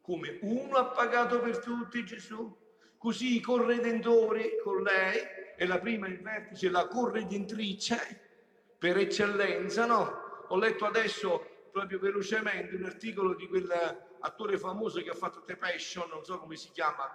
Come 0.00 0.38
uno 0.40 0.76
ha 0.76 0.86
pagato 0.86 1.40
per 1.40 1.58
tutti 1.58 2.06
Gesù, 2.06 2.56
così 2.96 3.36
i 3.36 3.40
corredentori 3.40 4.58
con 4.62 4.82
lei, 4.82 5.20
è 5.58 5.66
la 5.66 5.78
prima 5.78 6.06
il 6.06 6.22
vertice, 6.22 6.70
la 6.70 6.88
corredentrice 6.88 8.29
per 8.80 8.96
eccellenza, 8.96 9.84
no? 9.84 10.44
Ho 10.48 10.56
letto 10.56 10.86
adesso 10.86 11.68
proprio 11.70 11.98
velocemente 11.98 12.74
un 12.74 12.84
articolo 12.84 13.34
di 13.34 13.46
quell'attore 13.46 14.56
famoso 14.56 15.02
che 15.02 15.10
ha 15.10 15.14
fatto 15.14 15.42
The 15.44 15.56
Passion, 15.56 16.08
non 16.08 16.24
so 16.24 16.38
come 16.38 16.56
si 16.56 16.70
chiama, 16.70 17.14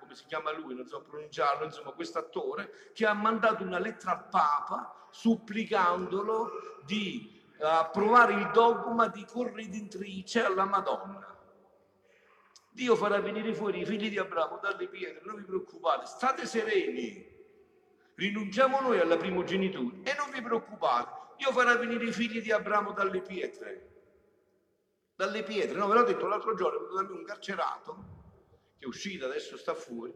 come 0.00 0.16
si 0.16 0.24
chiama 0.26 0.50
lui, 0.50 0.74
non 0.74 0.88
so 0.88 1.02
pronunciarlo, 1.02 1.66
insomma 1.66 1.92
questo 1.92 2.18
attore, 2.18 2.90
che 2.92 3.06
ha 3.06 3.14
mandato 3.14 3.62
una 3.62 3.78
lettera 3.78 4.10
al 4.10 4.28
Papa 4.28 5.08
supplicandolo 5.10 6.80
di 6.84 7.40
approvare 7.60 8.34
il 8.34 8.50
dogma 8.52 9.06
di 9.06 9.24
corredentrice 9.24 10.42
alla 10.44 10.64
Madonna. 10.64 11.30
Dio 12.70 12.96
farà 12.96 13.20
venire 13.20 13.54
fuori 13.54 13.82
i 13.82 13.86
figli 13.86 14.10
di 14.10 14.18
Abramo 14.18 14.58
dalle 14.60 14.88
pietre, 14.88 15.20
non 15.24 15.36
vi 15.36 15.44
preoccupate, 15.44 16.06
state 16.06 16.44
sereni, 16.44 17.32
rinunciamo 18.16 18.80
noi 18.80 19.00
alla 19.00 19.16
primogenitura 19.16 19.96
e 20.02 20.14
non 20.16 20.23
vi 20.34 20.42
preoccupate, 20.42 21.36
Dio 21.36 21.52
farà 21.52 21.76
venire 21.76 22.04
i 22.04 22.12
figli 22.12 22.42
di 22.42 22.50
Abramo 22.50 22.92
dalle 22.92 23.20
pietre. 23.20 23.90
Dalle 25.14 25.44
pietre, 25.44 25.78
no, 25.78 25.86
ve 25.86 25.94
l'ho 25.94 26.02
detto 26.02 26.26
l'altro 26.26 26.54
giorno, 26.54 26.92
da 26.92 27.02
me 27.02 27.12
un 27.12 27.24
carcerato 27.24 28.22
che 28.78 28.84
è 28.84 28.86
uscito, 28.86 29.26
adesso 29.26 29.56
sta 29.56 29.74
fuori, 29.74 30.12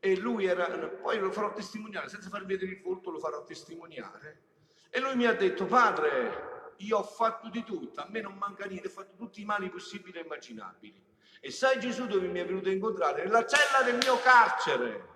e 0.00 0.16
lui 0.16 0.46
era, 0.46 0.66
poi 0.66 1.18
lo 1.18 1.30
farò 1.30 1.52
testimoniare, 1.52 2.08
senza 2.08 2.28
far 2.28 2.44
vedere 2.44 2.72
il 2.72 2.82
volto 2.82 3.10
lo 3.10 3.18
farò 3.18 3.44
testimoniare. 3.44 4.48
E 4.90 4.98
lui 4.98 5.14
mi 5.14 5.26
ha 5.26 5.34
detto, 5.34 5.66
padre, 5.66 6.74
io 6.78 6.98
ho 6.98 7.04
fatto 7.04 7.48
di 7.48 7.62
tutto, 7.62 8.00
a 8.00 8.08
me 8.10 8.20
non 8.20 8.36
manca 8.36 8.64
niente, 8.64 8.88
ho 8.88 8.90
fatto 8.90 9.14
tutti 9.14 9.40
i 9.40 9.44
mali 9.44 9.70
possibili 9.70 10.18
e 10.18 10.22
immaginabili. 10.22 11.06
E 11.40 11.50
sai 11.50 11.78
Gesù 11.78 12.06
dove 12.06 12.26
mi 12.26 12.40
è 12.40 12.44
venuto 12.44 12.68
a 12.68 12.72
incontrare? 12.72 13.22
Nella 13.22 13.46
cella 13.46 13.82
del 13.84 13.96
mio 13.96 14.18
carcere. 14.20 15.08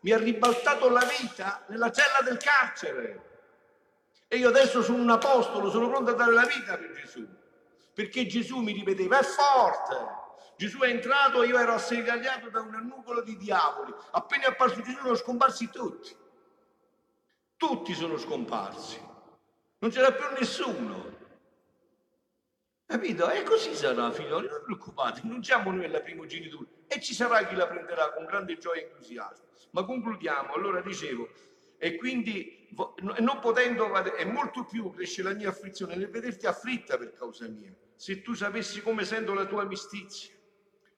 Mi 0.00 0.12
ha 0.12 0.18
ribaltato 0.18 0.88
la 0.88 1.04
vita 1.20 1.64
nella 1.68 1.90
cella 1.90 2.20
del 2.24 2.38
carcere. 2.38 3.27
E 4.28 4.36
io 4.36 4.48
adesso 4.48 4.82
sono 4.82 5.02
un 5.02 5.10
apostolo, 5.10 5.70
sono 5.70 5.88
pronto 5.88 6.10
a 6.10 6.14
dare 6.14 6.32
la 6.32 6.46
vita 6.46 6.76
per 6.76 6.92
Gesù. 6.92 7.26
Perché 7.94 8.26
Gesù 8.26 8.58
mi 8.58 8.72
ripeteva, 8.72 9.18
è 9.18 9.22
forte. 9.22 10.16
Gesù 10.56 10.78
è 10.80 10.88
entrato, 10.88 11.42
io 11.44 11.58
ero 11.58 11.72
assegagliato 11.72 12.50
da 12.50 12.60
un 12.60 12.86
nuvolo 12.86 13.22
di 13.22 13.36
diavoli. 13.36 13.94
Appena 14.10 14.44
è 14.44 14.48
apparso 14.48 14.82
Gesù 14.82 14.98
sono 14.98 15.14
scomparsi 15.14 15.70
tutti. 15.70 16.14
Tutti 17.56 17.94
sono 17.94 18.18
scomparsi. 18.18 19.00
Non 19.78 19.90
c'era 19.90 20.12
più 20.12 20.26
nessuno. 20.38 21.16
Capito? 22.84 23.30
E 23.30 23.42
così 23.42 23.74
sarà, 23.74 24.10
figlioli, 24.10 24.48
non 24.48 24.62
preoccupate, 24.64 25.20
non 25.24 25.42
siamo 25.42 25.70
noi 25.70 25.88
la 25.88 26.00
primogenitura 26.00 26.68
e 26.86 27.00
ci 27.00 27.12
sarà 27.14 27.44
chi 27.44 27.54
la 27.54 27.66
prenderà 27.66 28.12
con 28.12 28.24
grande 28.24 28.56
gioia 28.56 28.80
e 28.80 28.84
entusiasmo. 28.84 29.44
Ma 29.72 29.84
concludiamo, 29.84 30.54
allora 30.54 30.80
dicevo, 30.80 31.28
e 31.76 31.96
quindi 31.96 32.57
non 32.74 33.38
potendo, 33.40 33.92
è 33.94 34.24
molto 34.24 34.64
più 34.64 34.90
cresce 34.90 35.22
la 35.22 35.32
mia 35.32 35.48
afflizione 35.48 35.96
nel 35.96 36.10
vederti 36.10 36.46
afflitta 36.46 36.96
per 36.96 37.12
causa 37.12 37.48
mia. 37.48 37.74
Se 37.94 38.22
tu 38.22 38.34
sapessi 38.34 38.82
come 38.82 39.04
sento 39.04 39.34
la 39.34 39.46
tua 39.46 39.62
amicizia, 39.62 40.34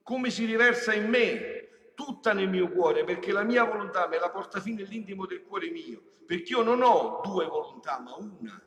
come 0.03 0.31
si 0.31 0.45
riversa 0.45 0.93
in 0.93 1.09
me, 1.09 1.93
tutta 1.95 2.33
nel 2.33 2.49
mio 2.49 2.71
cuore, 2.71 3.05
perché 3.05 3.33
la 3.33 3.43
mia 3.43 3.65
volontà 3.65 4.09
me 4.09 4.19
la 4.19 4.31
porta 4.31 4.61
fino 4.61 4.83
all'intimo 4.83 5.27
del 5.27 5.43
cuore 5.43 5.71
mio, 5.71 6.03
perché 6.27 6.53
io 6.53 6.63
non 6.63 6.83
ho 6.83 7.21
due 7.23 7.47
volontà, 7.47 8.01
ma 8.01 8.15
una. 8.17 8.63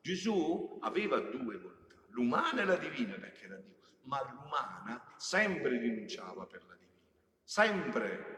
Gesù 0.00 0.78
aveva 0.80 1.18
due 1.18 1.56
volontà 1.58 1.78
l'umana 2.18 2.62
e 2.62 2.64
la 2.64 2.76
divina 2.76 3.14
perché 3.14 3.44
era 3.44 3.56
Dio, 3.56 3.76
ma 4.02 4.20
l'umana 4.30 5.02
sempre 5.16 5.78
rinunciava 5.78 6.46
per 6.46 6.64
la 6.66 6.74
divina, 6.74 7.00
sempre, 7.44 8.37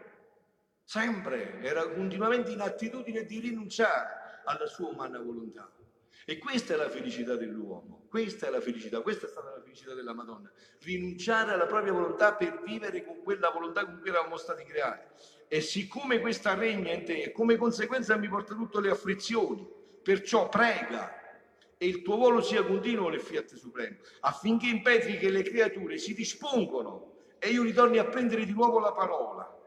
sempre, 0.91 1.61
era 1.63 1.89
continuamente 1.89 2.51
in 2.51 2.61
attitudine 2.61 3.25
di 3.25 3.39
rinunciare 3.39 4.41
alla 4.45 4.67
sua 4.67 4.89
umana 4.89 5.21
volontà. 5.21 5.71
E 6.27 6.39
questa 6.39 6.75
è 6.75 6.77
la 6.77 6.89
felicità 6.89 7.37
dell'uomo, 7.37 8.07
questa 8.09 8.49
è 8.49 8.51
la 8.51 8.61
felicità, 8.61 9.01
questa 9.01 9.27
è 9.27 9.29
stata 9.29 9.51
la 9.55 9.63
felicità 9.63 9.95
della 9.95 10.15
Madonna, 10.15 10.51
rinunciare 10.81 11.53
alla 11.53 11.67
propria 11.67 11.93
volontà 11.93 12.35
per 12.35 12.63
vivere 12.65 13.05
con 13.05 13.23
quella 13.23 13.51
volontà 13.51 13.85
con 13.85 14.01
cui 14.01 14.09
eravamo 14.09 14.37
stati 14.37 14.65
creati. 14.65 15.07
E 15.47 15.61
siccome 15.61 16.19
questa 16.19 16.55
regna 16.55 16.93
in 16.93 17.05
te, 17.05 17.31
come 17.31 17.55
conseguenza 17.55 18.17
mi 18.17 18.29
porta 18.29 18.57
tutte 18.57 18.81
le 18.81 18.91
afflizioni, 18.91 19.65
perciò 20.03 20.49
prega 20.49 21.39
e 21.79 21.87
il 21.87 22.03
tuo 22.03 22.17
volo 22.17 22.41
sia 22.41 22.65
continuo 22.65 23.11
nel 23.11 23.21
Fiat 23.21 23.55
Supremo, 23.55 23.99
affinché 24.23 24.67
impedri 24.67 25.19
che 25.19 25.31
le 25.31 25.45
creature 25.45 25.99
si 25.99 26.15
dispongono 26.15 27.13
e 27.39 27.51
io 27.51 27.63
ritorni 27.63 27.99
a 27.99 28.07
prendere 28.07 28.45
di 28.45 28.53
nuovo 28.53 28.81
la 28.81 28.93
parola. 28.93 29.59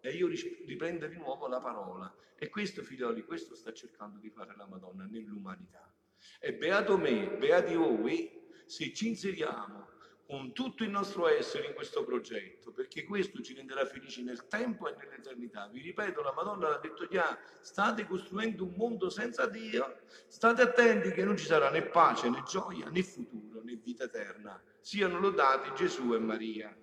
E 0.00 0.10
io 0.10 0.28
riprendo 0.28 1.06
di 1.06 1.16
nuovo 1.16 1.46
la 1.46 1.60
parola. 1.60 2.12
E 2.36 2.48
questo, 2.48 2.82
figlioli, 2.82 3.24
questo 3.24 3.54
sta 3.54 3.72
cercando 3.72 4.18
di 4.18 4.30
fare 4.30 4.54
la 4.56 4.66
Madonna 4.66 5.04
nell'umanità. 5.04 5.92
E 6.38 6.54
beato 6.54 6.96
me, 6.96 7.36
beati 7.38 7.74
voi, 7.74 8.30
se 8.66 8.92
ci 8.92 9.08
inseriamo 9.08 9.88
con 10.30 10.52
tutto 10.52 10.84
il 10.84 10.90
nostro 10.90 11.26
essere 11.26 11.66
in 11.66 11.74
questo 11.74 12.04
progetto, 12.04 12.70
perché 12.70 13.02
questo 13.02 13.42
ci 13.42 13.52
renderà 13.52 13.84
felici 13.84 14.22
nel 14.22 14.46
tempo 14.46 14.88
e 14.88 14.94
nell'eternità. 14.96 15.66
Vi 15.66 15.80
ripeto, 15.80 16.22
la 16.22 16.32
Madonna 16.32 16.68
l'ha 16.68 16.78
detto 16.78 17.08
già, 17.08 17.36
state 17.60 18.06
costruendo 18.06 18.62
un 18.62 18.74
mondo 18.76 19.10
senza 19.10 19.46
Dio, 19.46 20.02
state 20.28 20.62
attenti 20.62 21.10
che 21.10 21.24
non 21.24 21.36
ci 21.36 21.46
sarà 21.46 21.68
né 21.70 21.82
pace, 21.82 22.30
né 22.30 22.44
gioia, 22.46 22.88
né 22.90 23.02
futuro, 23.02 23.60
né 23.64 23.74
vita 23.74 24.04
eterna. 24.04 24.62
Siano 24.78 25.18
lodati 25.18 25.74
Gesù 25.74 26.14
e 26.14 26.18
Maria. 26.20 26.74